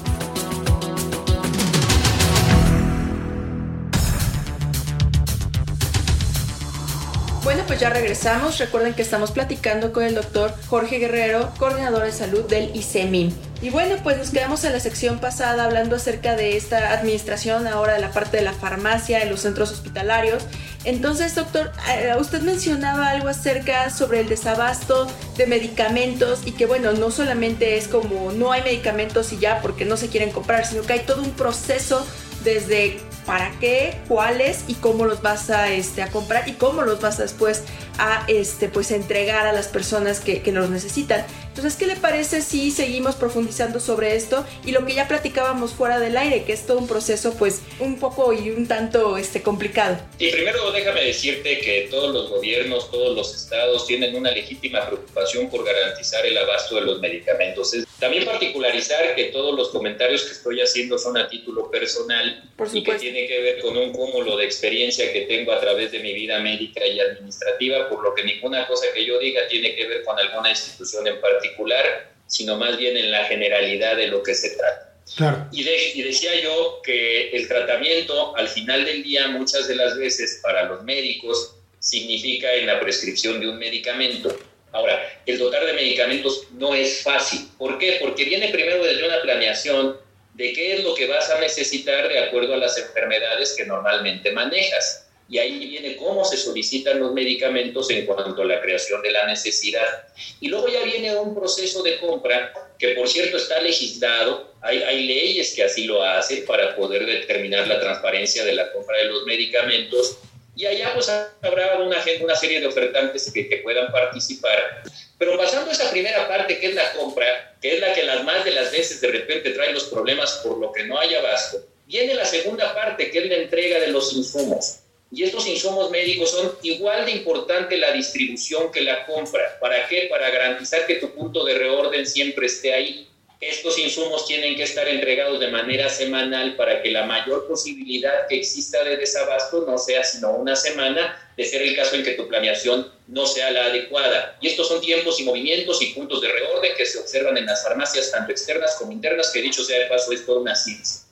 Pues 7.66 7.80
ya 7.80 7.90
regresamos. 7.90 8.58
Recuerden 8.58 8.94
que 8.94 9.02
estamos 9.02 9.30
platicando 9.30 9.92
con 9.92 10.04
el 10.04 10.14
doctor 10.14 10.54
Jorge 10.68 10.99
Guerrero, 10.99 11.52
coordinador 11.58 12.04
de 12.04 12.12
salud 12.12 12.44
del 12.44 12.75
ICEMIM. 12.75 13.32
Y 13.62 13.70
bueno, 13.70 13.96
pues 14.02 14.18
nos 14.18 14.30
quedamos 14.30 14.64
en 14.64 14.73
la 14.73 14.80
sección 14.80 15.18
pasada 15.18 15.64
hablando 15.64 15.96
acerca 15.96 16.37
de 16.37 16.56
esta 16.56 16.92
administración 16.92 17.66
ahora 17.66 17.94
de 17.94 18.00
la 18.00 18.11
parte 18.11 18.37
de 18.37 18.42
la 18.42 18.52
farmacia 18.52 19.23
en 19.23 19.30
los 19.30 19.40
centros 19.40 19.70
hospitalarios. 19.70 20.44
Entonces, 20.85 21.35
doctor, 21.35 21.73
eh, 21.90 22.14
usted 22.18 22.42
mencionaba 22.42 23.08
algo 23.08 23.28
acerca 23.28 23.90
sobre 23.90 24.20
el 24.20 24.28
desabasto 24.28 25.06
de 25.37 25.46
medicamentos 25.46 26.40
y 26.44 26.52
que 26.52 26.66
bueno, 26.66 26.92
no 26.92 27.11
solamente 27.11 27.76
es 27.76 27.88
como 27.88 28.30
no 28.32 28.52
hay 28.52 28.62
medicamentos 28.62 29.32
y 29.32 29.38
ya 29.38 29.61
porque 29.62 29.85
no 29.85 29.96
se 29.96 30.08
quieren 30.08 30.30
comprar, 30.30 30.66
sino 30.66 30.82
que 30.82 30.92
hay 30.92 31.00
todo 31.00 31.23
un 31.23 31.30
proceso 31.30 32.06
desde 32.44 33.00
para 33.26 33.52
qué, 33.61 33.95
cuáles 34.09 34.64
y 34.68 34.75
cómo 34.75 35.04
los 35.04 35.21
vas 35.21 35.50
a, 35.50 35.73
este, 35.73 36.02
a 36.02 36.11
comprar 36.11 36.49
y 36.49 36.52
cómo 36.52 36.83
los 36.83 37.00
vas 37.00 37.18
a 37.18 37.23
después 37.23 37.64
a 37.99 38.25
este, 38.28 38.68
pues, 38.68 38.90
entregar 38.90 39.47
a 39.47 39.52
las 39.52 39.68
personas 39.68 40.21
que, 40.21 40.42
que 40.42 40.52
los 40.52 40.71
necesitan. 40.71 41.26
Entonces, 41.49 41.76
¿qué 41.76 41.87
le 41.87 41.97
parece 41.97 42.42
si 42.42 42.71
seguimos 42.71 43.16
profundizando 43.16 43.80
sobre 43.80 44.14
esto 44.14 44.45
y 44.64 44.73
lo 44.73 44.85
que 44.85 44.95
ya 44.95 45.09
platicábamos 45.09 45.73
fuera 45.73 45.99
del 45.99 46.16
aire, 46.16 46.45
que 46.45 46.52
es 46.52 46.66
todo 46.66 46.78
un 46.78 46.87
proceso 46.87 47.35
pues 47.35 47.62
un 47.80 47.99
poco 47.99 48.33
y 48.33 48.50
un 48.50 48.68
tanto 48.68 49.16
este, 49.16 49.42
complicado? 49.42 49.97
Y 50.18 50.30
primero 50.30 50.71
déjame 50.71 51.02
decirte 51.02 51.59
que 51.61 51.88
todos 51.90 52.12
los 52.12 52.28
gobiernos, 52.28 52.90
todos 52.90 53.16
los 53.16 53.35
estados 53.35 53.87
tienen 53.87 54.14
una 54.14 54.30
legítima 54.30 54.87
preocupación 54.87 55.49
por 55.49 55.64
garantizar 55.64 56.25
el 56.26 56.37
abasto 56.37 56.76
de 56.76 56.83
los 56.83 57.00
medicamentos. 57.00 57.73
También 57.98 58.24
particularizar 58.24 59.14
que 59.14 59.24
todos 59.24 59.56
los 59.56 59.70
comentarios 59.70 60.24
que 60.24 60.32
estoy 60.32 60.60
haciendo 60.60 60.98
son 60.98 61.16
a 61.16 61.28
título 61.28 61.70
personal 61.70 62.42
y 62.72 62.82
que 62.82 62.94
tiene 62.96 63.26
que 63.26 63.40
ver 63.40 63.60
con 63.62 63.76
un 63.76 63.92
cúmulo 63.92 64.36
de 64.36 64.44
experiencia 64.44 65.12
que 65.12 65.22
tengo 65.22 65.52
a 65.52 65.60
través 65.60 65.92
de 65.92 66.00
mi 66.00 66.12
vida 66.12 66.38
médica 66.40 66.86
y 66.86 67.00
administrativa, 67.00 67.88
por 67.88 68.02
lo 68.02 68.14
que 68.14 68.24
ninguna 68.24 68.66
cosa 68.66 68.86
que 68.92 69.04
yo 69.04 69.18
diga 69.18 69.48
tiene 69.48 69.74
que 69.74 69.86
ver 69.86 70.04
con 70.04 70.18
alguna 70.18 70.50
institución 70.50 71.06
en 71.06 71.20
particular 71.20 72.16
sino 72.26 72.56
más 72.56 72.76
bien 72.76 72.96
en 72.96 73.10
la 73.10 73.24
generalidad 73.24 73.96
de 73.96 74.08
lo 74.08 74.22
que 74.22 74.34
se 74.34 74.56
trata. 74.56 75.48
Y, 75.52 75.62
y, 75.62 76.02
decía 76.02 76.40
yo 76.42 76.80
que 76.82 77.30
el 77.30 77.46
tratamiento 77.46 78.36
al 78.36 78.48
final 78.48 78.84
del 78.84 79.04
día 79.04 79.28
muchas 79.28 79.68
de 79.68 79.76
las 79.76 79.96
veces 79.96 80.40
para 80.42 80.64
los 80.64 80.82
médicos 80.82 81.54
significa 81.78 82.52
en 82.54 82.66
la 82.66 82.80
prescripción 82.80 83.40
de 83.40 83.48
un 83.48 83.58
medicamento. 83.58 84.36
Ahora, 84.76 85.23
el 85.25 85.38
dotar 85.38 85.64
de 85.64 85.73
medicamentos 85.73 86.49
no 86.52 86.75
es 86.75 87.02
fácil. 87.02 87.49
¿Por 87.56 87.78
qué? 87.78 87.97
Porque 87.99 88.25
viene 88.25 88.49
primero 88.49 88.85
desde 88.85 89.06
una 89.06 89.23
planeación 89.23 89.97
de 90.35 90.52
qué 90.52 90.75
es 90.75 90.85
lo 90.85 90.95
que 90.95 91.06
vas 91.06 91.30
a 91.30 91.40
necesitar 91.40 92.06
de 92.09 92.18
acuerdo 92.18 92.52
a 92.52 92.59
las 92.59 92.76
enfermedades 92.76 93.54
que 93.56 93.64
normalmente 93.64 94.33
manejas 94.33 95.06
y 95.28 95.38
ahí 95.38 95.59
viene 95.59 95.97
cómo 95.97 96.25
se 96.25 96.37
solicitan 96.37 97.00
los 97.00 97.12
medicamentos 97.12 97.90
en 97.90 98.06
cuanto 98.06 98.42
a 98.42 98.45
la 98.45 98.61
creación 98.61 99.02
de 99.02 99.11
la 99.11 99.26
necesidad. 99.26 100.04
Y 100.40 100.49
luego 100.49 100.68
ya 100.68 100.83
viene 100.83 101.16
un 101.16 101.35
proceso 101.35 101.83
de 101.83 101.99
compra 101.99 102.52
que 102.78 102.90
por 102.90 103.09
cierto 103.09 103.38
está 103.38 103.61
legislado, 103.61 104.52
hay, 104.61 104.83
hay 104.83 105.06
leyes 105.06 105.54
que 105.54 105.64
así 105.64 105.85
lo 105.85 106.02
hacen 106.02 106.45
para 106.45 106.76
poder 106.76 107.06
determinar 107.06 107.66
la 107.66 107.80
transparencia 107.80 108.45
de 108.45 108.52
la 108.52 108.71
compra 108.73 108.99
de 108.99 109.06
los 109.06 109.25
medicamentos 109.25 110.18
y 110.56 110.64
allá 110.64 110.94
pues 110.94 111.08
habrá 111.10 111.78
una, 111.78 112.02
serie 112.02 112.60
de 112.60 112.66
ofertantes 112.66 113.30
que, 113.30 113.60
puedan 113.62 113.92
participar. 113.92 114.82
Pero 115.18 115.36
pasando 115.36 115.70
esa 115.70 115.90
primera 115.90 116.26
parte 116.26 116.58
que 116.58 116.68
es 116.68 116.75
la 116.75 116.92
compra, 116.92 117.54
que 117.60 117.75
es 117.75 117.80
la 117.80 117.92
que 117.92 118.02
las 118.04 118.25
más 118.25 118.44
de 118.44 118.52
las 118.52 118.72
veces 118.72 119.00
de 119.02 119.08
repente 119.08 119.50
trae 119.50 119.72
los 119.72 119.84
problemas 119.84 120.40
por 120.42 120.58
lo 120.58 120.72
que 120.72 120.84
no 120.84 120.98
hay 120.98 121.14
abasto, 121.14 121.62
viene 121.86 122.14
la 122.14 122.25
segunda 122.25 122.75
parte 122.75 123.10
que 123.10 123.18
es 123.18 123.26
la 123.26 123.36
entrega 123.36 123.78
de 123.80 123.88
los 123.88 124.14
insumos. 124.14 124.80
Y 125.12 125.25
estos 125.25 125.46
insumos 125.46 125.90
médicos 125.90 126.30
son 126.30 126.52
igual 126.62 127.04
de 127.04 127.12
importante 127.12 127.76
la 127.76 127.92
distribución 127.92 128.72
que 128.72 128.80
la 128.80 129.06
compra. 129.06 129.58
¿Para 129.60 129.86
qué? 129.86 130.08
Para 130.10 130.30
garantizar 130.30 130.86
que 130.86 130.96
tu 130.96 131.14
punto 131.14 131.44
de 131.44 131.54
reorden 131.54 132.06
siempre 132.06 132.46
esté 132.46 132.72
ahí. 132.72 133.08
Estos 133.40 133.78
insumos 133.78 134.26
tienen 134.26 134.57
que 134.57 134.62
estar 134.62 134.88
entregados 134.88 135.38
de 135.40 135.49
manera 135.49 135.90
semanal 135.90 136.57
para 136.57 136.83
que 136.83 136.90
la 136.90 137.05
mayor 137.05 137.47
posibilidad 137.47 138.26
que 138.28 138.37
exista 138.37 138.83
de 138.83 138.97
desabasto 138.97 139.64
no 139.66 139.76
sea 139.76 140.02
sino 140.02 140.31
una 140.33 140.57
semana, 140.57 141.31
de 141.37 141.45
ser 141.45 141.61
el 141.61 141.76
caso 141.76 141.97
en 141.97 142.02
que 142.02 142.12
tu 142.12 142.26
planeación 142.28 142.90
no 143.09 143.26
sea 143.26 143.50
la 143.50 143.66
adecuada. 143.66 144.38
Y 144.40 144.49
estos 144.49 144.69
son 144.69 144.81
tiempos 144.81 145.21
y 145.21 145.25
movimientos 145.25 145.83
y 145.83 145.93
puntos 145.93 146.23
de 146.23 146.28
reorden 146.28 146.73
que 146.76 146.87
se 146.87 146.99
observan 146.99 147.37
en 147.37 147.45
las 147.45 147.62
farmacias, 147.62 148.11
tanto 148.11 148.33
externas 148.33 148.76
como 148.76 148.93
internas, 148.93 149.31
que 149.31 149.43
dicho 149.43 149.62
sea 149.62 149.81
de 149.81 149.87
paso, 149.87 150.12
es 150.12 150.25
toda 150.25 150.40
una 150.40 150.55
ciencia. 150.55 151.02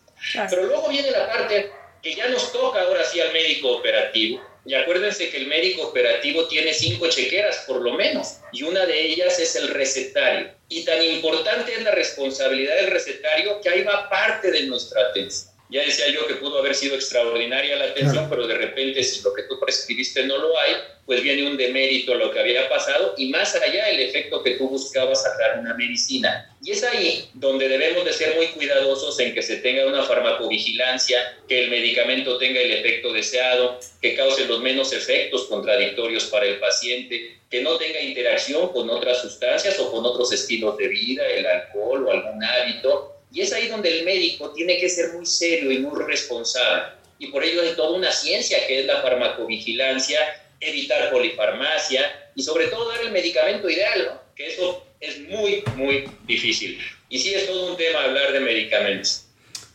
Pero 0.49 0.65
luego 0.65 0.89
viene 0.89 1.11
la 1.11 1.29
parte 1.29 1.71
que 2.03 2.15
ya 2.15 2.29
nos 2.29 2.53
toca 2.53 2.81
ahora 2.83 3.05
sí 3.05 3.21
al 3.21 3.33
médico 3.33 3.77
operativo. 3.77 4.43
Y 4.67 4.75
acuérdense 4.75 5.31
que 5.31 5.37
el 5.37 5.47
médico 5.47 5.83
operativo 5.89 6.47
tiene 6.49 6.73
cinco 6.73 7.09
chequeras 7.09 7.65
por 7.67 7.83
lo 7.83 7.93
menos, 7.93 8.39
y 8.53 8.63
una 8.63 8.87
de 8.87 8.99
ellas 8.99 9.39
es 9.39 9.57
el 9.57 9.69
recetario. 9.69 10.53
Y 10.69 10.85
tan 10.85 11.03
importante 11.03 11.75
es 11.75 11.83
la 11.83 11.91
responsabilidad 11.91 12.77
del 12.77 12.91
recetario 12.91 13.61
que 13.61 13.69
ahí 13.69 13.83
va 13.83 14.09
parte 14.09 14.51
de 14.51 14.63
nuestra 14.63 15.03
atención. 15.09 15.54
Ya 15.75 15.83
decía 15.85 16.09
yo 16.09 16.25
que 16.29 16.35
pudo 16.35 16.61
haber 16.61 16.73
sido 16.73 16.95
extraordinaria 16.95 17.75
la 17.75 17.87
atención, 17.87 18.29
pero 18.31 18.47
de 18.47 18.55
repente 18.55 19.03
si 19.03 19.21
lo 19.23 19.35
que 19.35 19.43
tú 19.43 19.59
prescribiste 19.59 20.25
no 20.25 20.39
lo 20.39 20.57
hay, 20.57 20.75
pues 21.05 21.21
viene 21.21 21.45
un 21.45 21.57
demérito 21.57 22.13
a 22.13 22.15
lo 22.15 22.31
que 22.31 22.39
había 22.39 22.69
pasado 22.69 23.17
y 23.19 23.31
más 23.31 23.57
allá 23.57 23.89
el 23.89 23.99
efecto 23.99 24.41
que 24.45 24.53
tú 24.53 24.69
buscabas 24.69 25.25
sacar 25.25 25.59
una 25.59 25.75
medicina. 25.75 26.49
Y 26.63 26.71
es 26.71 26.85
ahí 26.85 27.29
donde 27.35 27.69
debemos 27.69 28.05
de 28.05 28.13
ser 28.13 28.37
muy 28.37 28.47
cuidadosos 28.53 29.19
en 29.19 29.35
que 29.35 29.43
se 29.43 29.57
tenga 29.57 29.85
una 29.87 30.05
farmacovigilancia, 30.05 31.19
que 31.49 31.65
el 31.65 31.71
medicamento 31.71 32.39
tenga 32.39 32.61
el 32.61 32.71
efecto 32.71 33.13
deseado, 33.13 33.81
que 34.01 34.15
cause 34.15 34.47
los 34.47 34.61
menos 34.61 34.93
efectos 34.93 35.47
contradictorios 35.47 36.27
para 36.27 36.47
el 36.47 36.61
paciente, 36.61 37.37
que 37.51 37.63
no 37.63 37.79
tenga 37.79 38.01
interacción 38.01 38.69
con 38.69 38.89
otras 38.91 39.23
sustancias 39.23 39.77
o 39.81 39.91
con 39.91 40.07
otros 40.07 40.33
estilos 40.33 40.77
de 40.79 40.87
vida, 40.87 41.27
el 41.27 41.45
alcohol 41.45 42.07
o 42.07 42.13
algún 42.13 42.45
hábito, 42.45 43.14
y 43.35 43.41
es 43.41 43.53
ahí 43.53 43.67
donde 43.67 43.99
el 43.99 44.05
médico 44.05 44.53
tiene 44.53 44.79
que 44.79 44.89
ser 44.89 45.13
muy 45.13 45.27
serio 45.27 45.73
y 45.73 45.81
muy 45.81 46.01
responsable. 46.05 46.95
Y 47.19 47.27
por 47.27 47.43
ello 47.43 47.63
hay 47.63 47.75
toda 47.75 47.91
una 47.91 48.13
ciencia 48.13 48.65
que 48.67 48.81
es 48.81 48.87
la 48.87 49.03
farmacovigilancia, 49.03 50.21
evitar 50.61 51.11
polifarmacia 51.11 52.31
y 52.37 52.43
sobre 52.45 52.69
todo 52.69 52.89
dar 52.89 53.01
el 53.01 53.11
medicamento 53.11 53.69
ideal, 53.69 54.21
que 54.37 54.55
eso 54.55 54.87
es 55.01 55.19
muy, 55.29 55.65
muy 55.75 56.09
difícil. 56.27 56.79
Y 57.09 57.19
sí 57.19 57.35
es 57.35 57.47
todo 57.47 57.73
un 57.73 57.77
tema 57.77 58.05
hablar 58.05 58.33
de 58.33 58.39
medicamentos. 58.39 59.25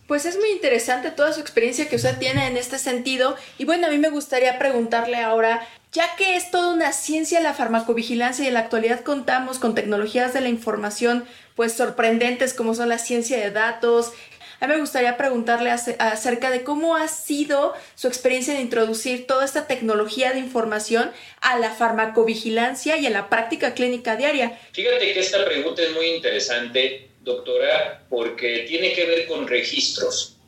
Pues 0.08 0.26
es 0.26 0.38
muy 0.38 0.52
interesante 0.52 1.12
toda 1.12 1.34
su 1.34 1.42
experiencia 1.42 1.90
que 1.90 1.98
usted 1.98 2.18
tiene 2.18 2.48
en 2.48 2.56
este 2.56 2.80
sentido. 2.80 3.36
Y 3.58 3.66
bueno, 3.66 3.88
a 3.88 3.90
mí 3.90 3.98
me 3.98 4.10
gustaría 4.10 4.58
preguntarle 4.58 5.18
ahora, 5.18 5.68
ya 5.92 6.16
que 6.18 6.36
es 6.36 6.52
toda 6.52 6.74
una 6.74 6.92
ciencia 6.92 7.40
la 7.40 7.54
farmacovigilancia 7.54 8.46
y 8.46 8.48
en 8.48 8.54
la 8.54 8.60
actualidad 8.60 9.02
contamos 9.02 9.60
con 9.60 9.76
tecnologías 9.76 10.34
de 10.34 10.42
la 10.42 10.50
información 10.50 11.26
pues 11.56 11.74
sorprendentes 11.74 12.54
como 12.54 12.76
son 12.76 12.90
la 12.90 13.00
ciencia 13.00 13.38
de 13.38 13.52
datos. 13.52 14.14
A 14.62 14.68
mí 14.68 14.74
me 14.74 14.82
gustaría 14.82 15.18
preguntarle 15.18 15.72
acerca 15.72 16.52
de 16.52 16.64
cómo 16.64 16.96
ha 16.96 17.08
sido 17.08 17.74
su 17.96 18.08
experiencia 18.08 18.54
de 18.54 18.62
introducir 18.62 19.26
toda 19.26 19.46
esta 19.46 19.68
tecnología 19.68 20.34
de 20.34 20.40
información 20.40 21.12
a 21.42 21.58
la 21.58 21.72
farmacovigilancia 21.72 22.98
y 22.98 23.08
a 23.08 23.10
la 23.10 23.30
práctica 23.30 23.74
clínica 23.74 24.18
diaria. 24.18 24.60
Fíjate 24.74 25.14
que 25.14 25.20
esta 25.20 25.46
pregunta 25.46 25.82
es 25.82 25.92
muy 25.94 26.08
interesante, 26.08 27.10
doctora, 27.22 28.06
porque 28.10 28.66
tiene 28.68 28.94
que 28.94 29.06
ver 29.06 29.28
con 29.28 29.48
registros. 29.48 30.39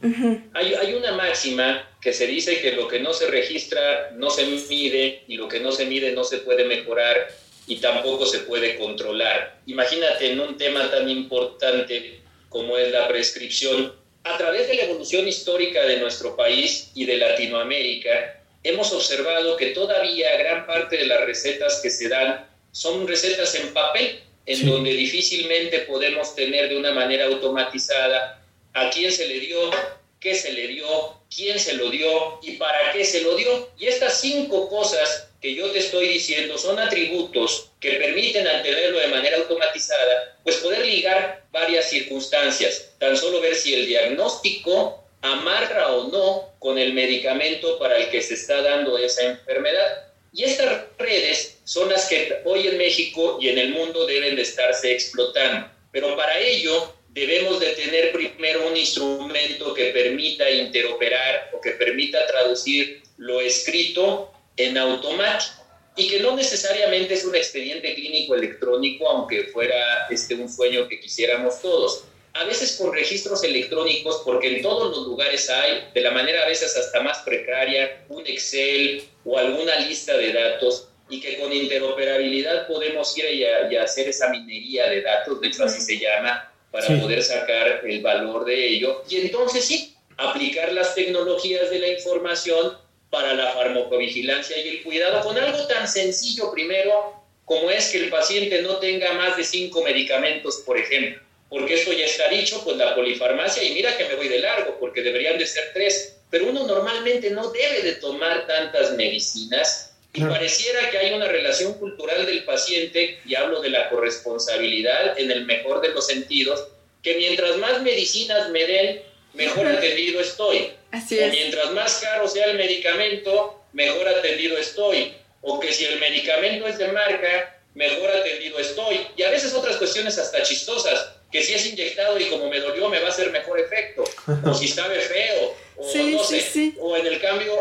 Hay, 0.53 0.73
hay 0.73 0.93
una 0.93 1.11
máxima 1.13 1.87
que 2.01 2.13
se 2.13 2.27
dice 2.27 2.59
que 2.61 2.71
lo 2.71 2.87
que 2.87 2.99
no 2.99 3.13
se 3.13 3.27
registra 3.27 4.11
no 4.15 4.29
se 4.29 4.45
mide 4.45 5.23
y 5.27 5.35
lo 5.35 5.47
que 5.47 5.59
no 5.59 5.71
se 5.71 5.85
mide 5.85 6.11
no 6.11 6.23
se 6.23 6.39
puede 6.39 6.65
mejorar 6.65 7.27
y 7.67 7.77
tampoco 7.77 8.25
se 8.25 8.39
puede 8.39 8.77
controlar. 8.77 9.61
Imagínate 9.67 10.31
en 10.31 10.39
un 10.39 10.57
tema 10.57 10.89
tan 10.89 11.07
importante 11.09 12.19
como 12.49 12.77
es 12.77 12.91
la 12.91 13.07
prescripción. 13.07 13.93
A 14.23 14.37
través 14.37 14.67
de 14.67 14.75
la 14.75 14.83
evolución 14.83 15.27
histórica 15.27 15.85
de 15.85 15.97
nuestro 15.97 16.35
país 16.35 16.91
y 16.95 17.05
de 17.05 17.17
Latinoamérica, 17.17 18.41
hemos 18.63 18.91
observado 18.93 19.55
que 19.57 19.67
todavía 19.67 20.37
gran 20.37 20.65
parte 20.67 20.97
de 20.97 21.05
las 21.05 21.21
recetas 21.21 21.79
que 21.81 21.89
se 21.89 22.09
dan 22.09 22.45
son 22.71 23.07
recetas 23.07 23.55
en 23.55 23.73
papel, 23.73 24.19
en 24.45 24.69
donde 24.69 24.93
difícilmente 24.93 25.79
podemos 25.79 26.35
tener 26.35 26.69
de 26.69 26.77
una 26.77 26.91
manera 26.91 27.25
automatizada 27.25 28.40
a 28.73 28.89
quién 28.89 29.11
se 29.11 29.27
le 29.27 29.39
dio, 29.39 29.71
qué 30.19 30.35
se 30.35 30.53
le 30.53 30.67
dio, 30.67 31.21
quién 31.35 31.59
se 31.59 31.73
lo 31.73 31.89
dio 31.89 32.39
y 32.41 32.53
para 32.53 32.91
qué 32.93 33.03
se 33.03 33.21
lo 33.21 33.35
dio. 33.35 33.69
Y 33.77 33.87
estas 33.87 34.21
cinco 34.21 34.69
cosas 34.69 35.29
que 35.41 35.55
yo 35.55 35.71
te 35.71 35.79
estoy 35.79 36.07
diciendo 36.07 36.57
son 36.57 36.79
atributos 36.79 37.71
que 37.79 37.93
permiten 37.93 38.47
al 38.47 38.61
tenerlo 38.61 38.99
de 38.99 39.07
manera 39.07 39.37
automatizada, 39.37 40.37
pues 40.43 40.57
poder 40.57 40.85
ligar 40.85 41.43
varias 41.51 41.89
circunstancias, 41.89 42.91
tan 42.99 43.17
solo 43.17 43.41
ver 43.41 43.55
si 43.55 43.73
el 43.73 43.87
diagnóstico 43.87 45.03
amarra 45.21 45.91
o 45.93 46.07
no 46.09 46.49
con 46.59 46.77
el 46.77 46.93
medicamento 46.93 47.79
para 47.79 47.97
el 47.97 48.09
que 48.09 48.21
se 48.21 48.35
está 48.35 48.61
dando 48.61 48.97
esa 48.97 49.23
enfermedad. 49.23 50.07
Y 50.33 50.43
estas 50.43 50.83
redes 50.97 51.57
son 51.65 51.89
las 51.89 52.07
que 52.07 52.41
hoy 52.45 52.67
en 52.67 52.77
México 52.77 53.37
y 53.41 53.49
en 53.49 53.57
el 53.57 53.69
mundo 53.69 54.05
deben 54.05 54.35
de 54.35 54.43
estarse 54.43 54.91
explotando. 54.91 55.67
Pero 55.91 56.15
para 56.15 56.39
ello 56.39 56.93
debemos 57.13 57.59
de 57.59 57.71
tener 57.71 58.11
primero 58.11 58.67
un 58.67 58.77
instrumento 58.77 59.73
que 59.73 59.85
permita 59.91 60.49
interoperar 60.49 61.51
o 61.53 61.61
que 61.61 61.71
permita 61.71 62.25
traducir 62.27 63.03
lo 63.17 63.41
escrito 63.41 64.31
en 64.57 64.77
automático 64.77 65.61
y 65.95 66.07
que 66.07 66.19
no 66.21 66.35
necesariamente 66.35 67.13
es 67.13 67.25
un 67.25 67.35
expediente 67.35 67.93
clínico 67.93 68.33
electrónico, 68.35 69.09
aunque 69.09 69.43
fuera 69.45 70.07
este, 70.09 70.35
un 70.35 70.49
sueño 70.49 70.87
que 70.87 70.99
quisiéramos 70.99 71.61
todos. 71.61 72.05
A 72.33 72.45
veces 72.45 72.77
con 72.77 72.93
registros 72.93 73.43
electrónicos, 73.43 74.21
porque 74.23 74.55
en 74.55 74.61
todos 74.61 74.95
los 74.95 75.05
lugares 75.05 75.49
hay, 75.49 75.89
de 75.93 76.01
la 76.01 76.11
manera 76.11 76.43
a 76.43 76.47
veces 76.47 76.77
hasta 76.77 77.01
más 77.01 77.19
precaria, 77.19 78.05
un 78.07 78.25
Excel 78.25 79.03
o 79.25 79.37
alguna 79.37 79.75
lista 79.81 80.15
de 80.15 80.31
datos 80.31 80.87
y 81.09 81.19
que 81.19 81.37
con 81.37 81.51
interoperabilidad 81.51 82.67
podemos 82.67 83.17
ir 83.17 83.25
y, 83.25 83.75
hacer 83.75 84.07
esa 84.07 84.29
minería 84.29 84.89
de 84.89 85.01
datos, 85.01 85.41
de 85.41 85.49
hecho 85.49 85.65
así 85.65 85.81
se 85.81 85.99
llama, 85.99 86.50
para 86.71 86.87
poder 86.99 87.21
sacar 87.21 87.81
el 87.85 88.01
valor 88.01 88.45
de 88.45 88.67
ello. 88.67 89.03
Y 89.09 89.17
entonces 89.17 89.65
sí, 89.65 89.93
aplicar 90.17 90.71
las 90.73 90.95
tecnologías 90.95 91.69
de 91.69 91.79
la 91.79 91.87
información 91.89 92.77
para 93.09 93.33
la 93.33 93.51
farmacovigilancia 93.51 94.57
y 94.57 94.69
el 94.69 94.83
cuidado 94.83 95.21
con 95.21 95.37
algo 95.37 95.67
tan 95.67 95.87
sencillo 95.87 96.51
primero 96.51 97.21
como 97.45 97.69
es 97.69 97.89
que 97.91 97.97
el 97.97 98.09
paciente 98.09 98.61
no 98.61 98.77
tenga 98.77 99.11
más 99.13 99.35
de 99.35 99.43
cinco 99.43 99.83
medicamentos, 99.83 100.63
por 100.65 100.77
ejemplo, 100.77 101.21
porque 101.49 101.73
esto 101.73 101.91
ya 101.91 102.05
está 102.05 102.29
dicho, 102.29 102.61
pues 102.63 102.77
la 102.77 102.95
polifarmacia, 102.95 103.61
y 103.61 103.73
mira 103.73 103.97
que 103.97 104.05
me 104.05 104.15
voy 104.15 104.29
de 104.29 104.39
largo, 104.39 104.77
porque 104.79 105.01
deberían 105.01 105.37
de 105.37 105.45
ser 105.45 105.71
tres, 105.73 106.15
pero 106.29 106.47
uno 106.47 106.65
normalmente 106.65 107.29
no 107.31 107.51
debe 107.51 107.81
de 107.81 107.95
tomar 107.95 108.47
tantas 108.47 108.93
medicinas 108.93 109.90
y 110.13 110.21
pareciera 110.21 110.89
que 110.89 110.97
hay 110.97 111.13
una 111.13 111.27
relación 111.27 111.73
cultural 111.75 112.25
del 112.25 112.43
paciente, 112.43 113.19
y 113.25 113.35
hablo 113.35 113.61
de 113.61 113.69
la 113.69 113.89
corresponsabilidad 113.89 115.17
en 115.17 115.31
el 115.31 115.45
mejor 115.45 115.81
de 115.81 115.89
los 115.89 116.07
sentidos, 116.07 116.67
que 117.01 117.15
mientras 117.15 117.57
más 117.57 117.81
medicinas 117.81 118.49
me 118.49 118.65
den, 118.65 119.01
mejor 119.33 119.67
atendido 119.67 120.19
estoy. 120.19 120.73
Así 120.91 121.17
es. 121.17 121.31
mientras 121.31 121.71
más 121.71 121.99
caro 122.01 122.27
sea 122.27 122.47
el 122.47 122.57
medicamento, 122.57 123.63
mejor 123.71 124.07
atendido 124.09 124.57
estoy. 124.57 125.13
O 125.41 125.59
que 125.59 125.71
si 125.71 125.85
el 125.85 125.99
medicamento 125.99 126.67
es 126.67 126.77
de 126.77 126.89
marca, 126.89 127.61
mejor 127.73 128.09
atendido 128.09 128.59
estoy. 128.59 129.07
Y 129.15 129.23
a 129.23 129.31
veces 129.31 129.53
otras 129.53 129.77
cuestiones 129.77 130.17
hasta 130.17 130.43
chistosas, 130.43 131.13
que 131.31 131.43
si 131.43 131.53
es 131.53 131.65
inyectado 131.65 132.19
y 132.19 132.25
como 132.25 132.49
me 132.49 132.59
dolió 132.59 132.89
me 132.89 132.99
va 132.99 133.07
a 133.07 133.09
hacer 133.09 133.31
mejor 133.31 133.59
efecto, 133.59 134.03
o 134.45 134.53
si 134.53 134.67
sabe 134.67 134.99
feo, 134.99 135.55
o 135.77 135.97
no 135.97 136.23
sé, 136.23 136.73
o 136.79 136.97
en 136.97 137.07
el 137.07 137.19
cambio, 137.19 137.55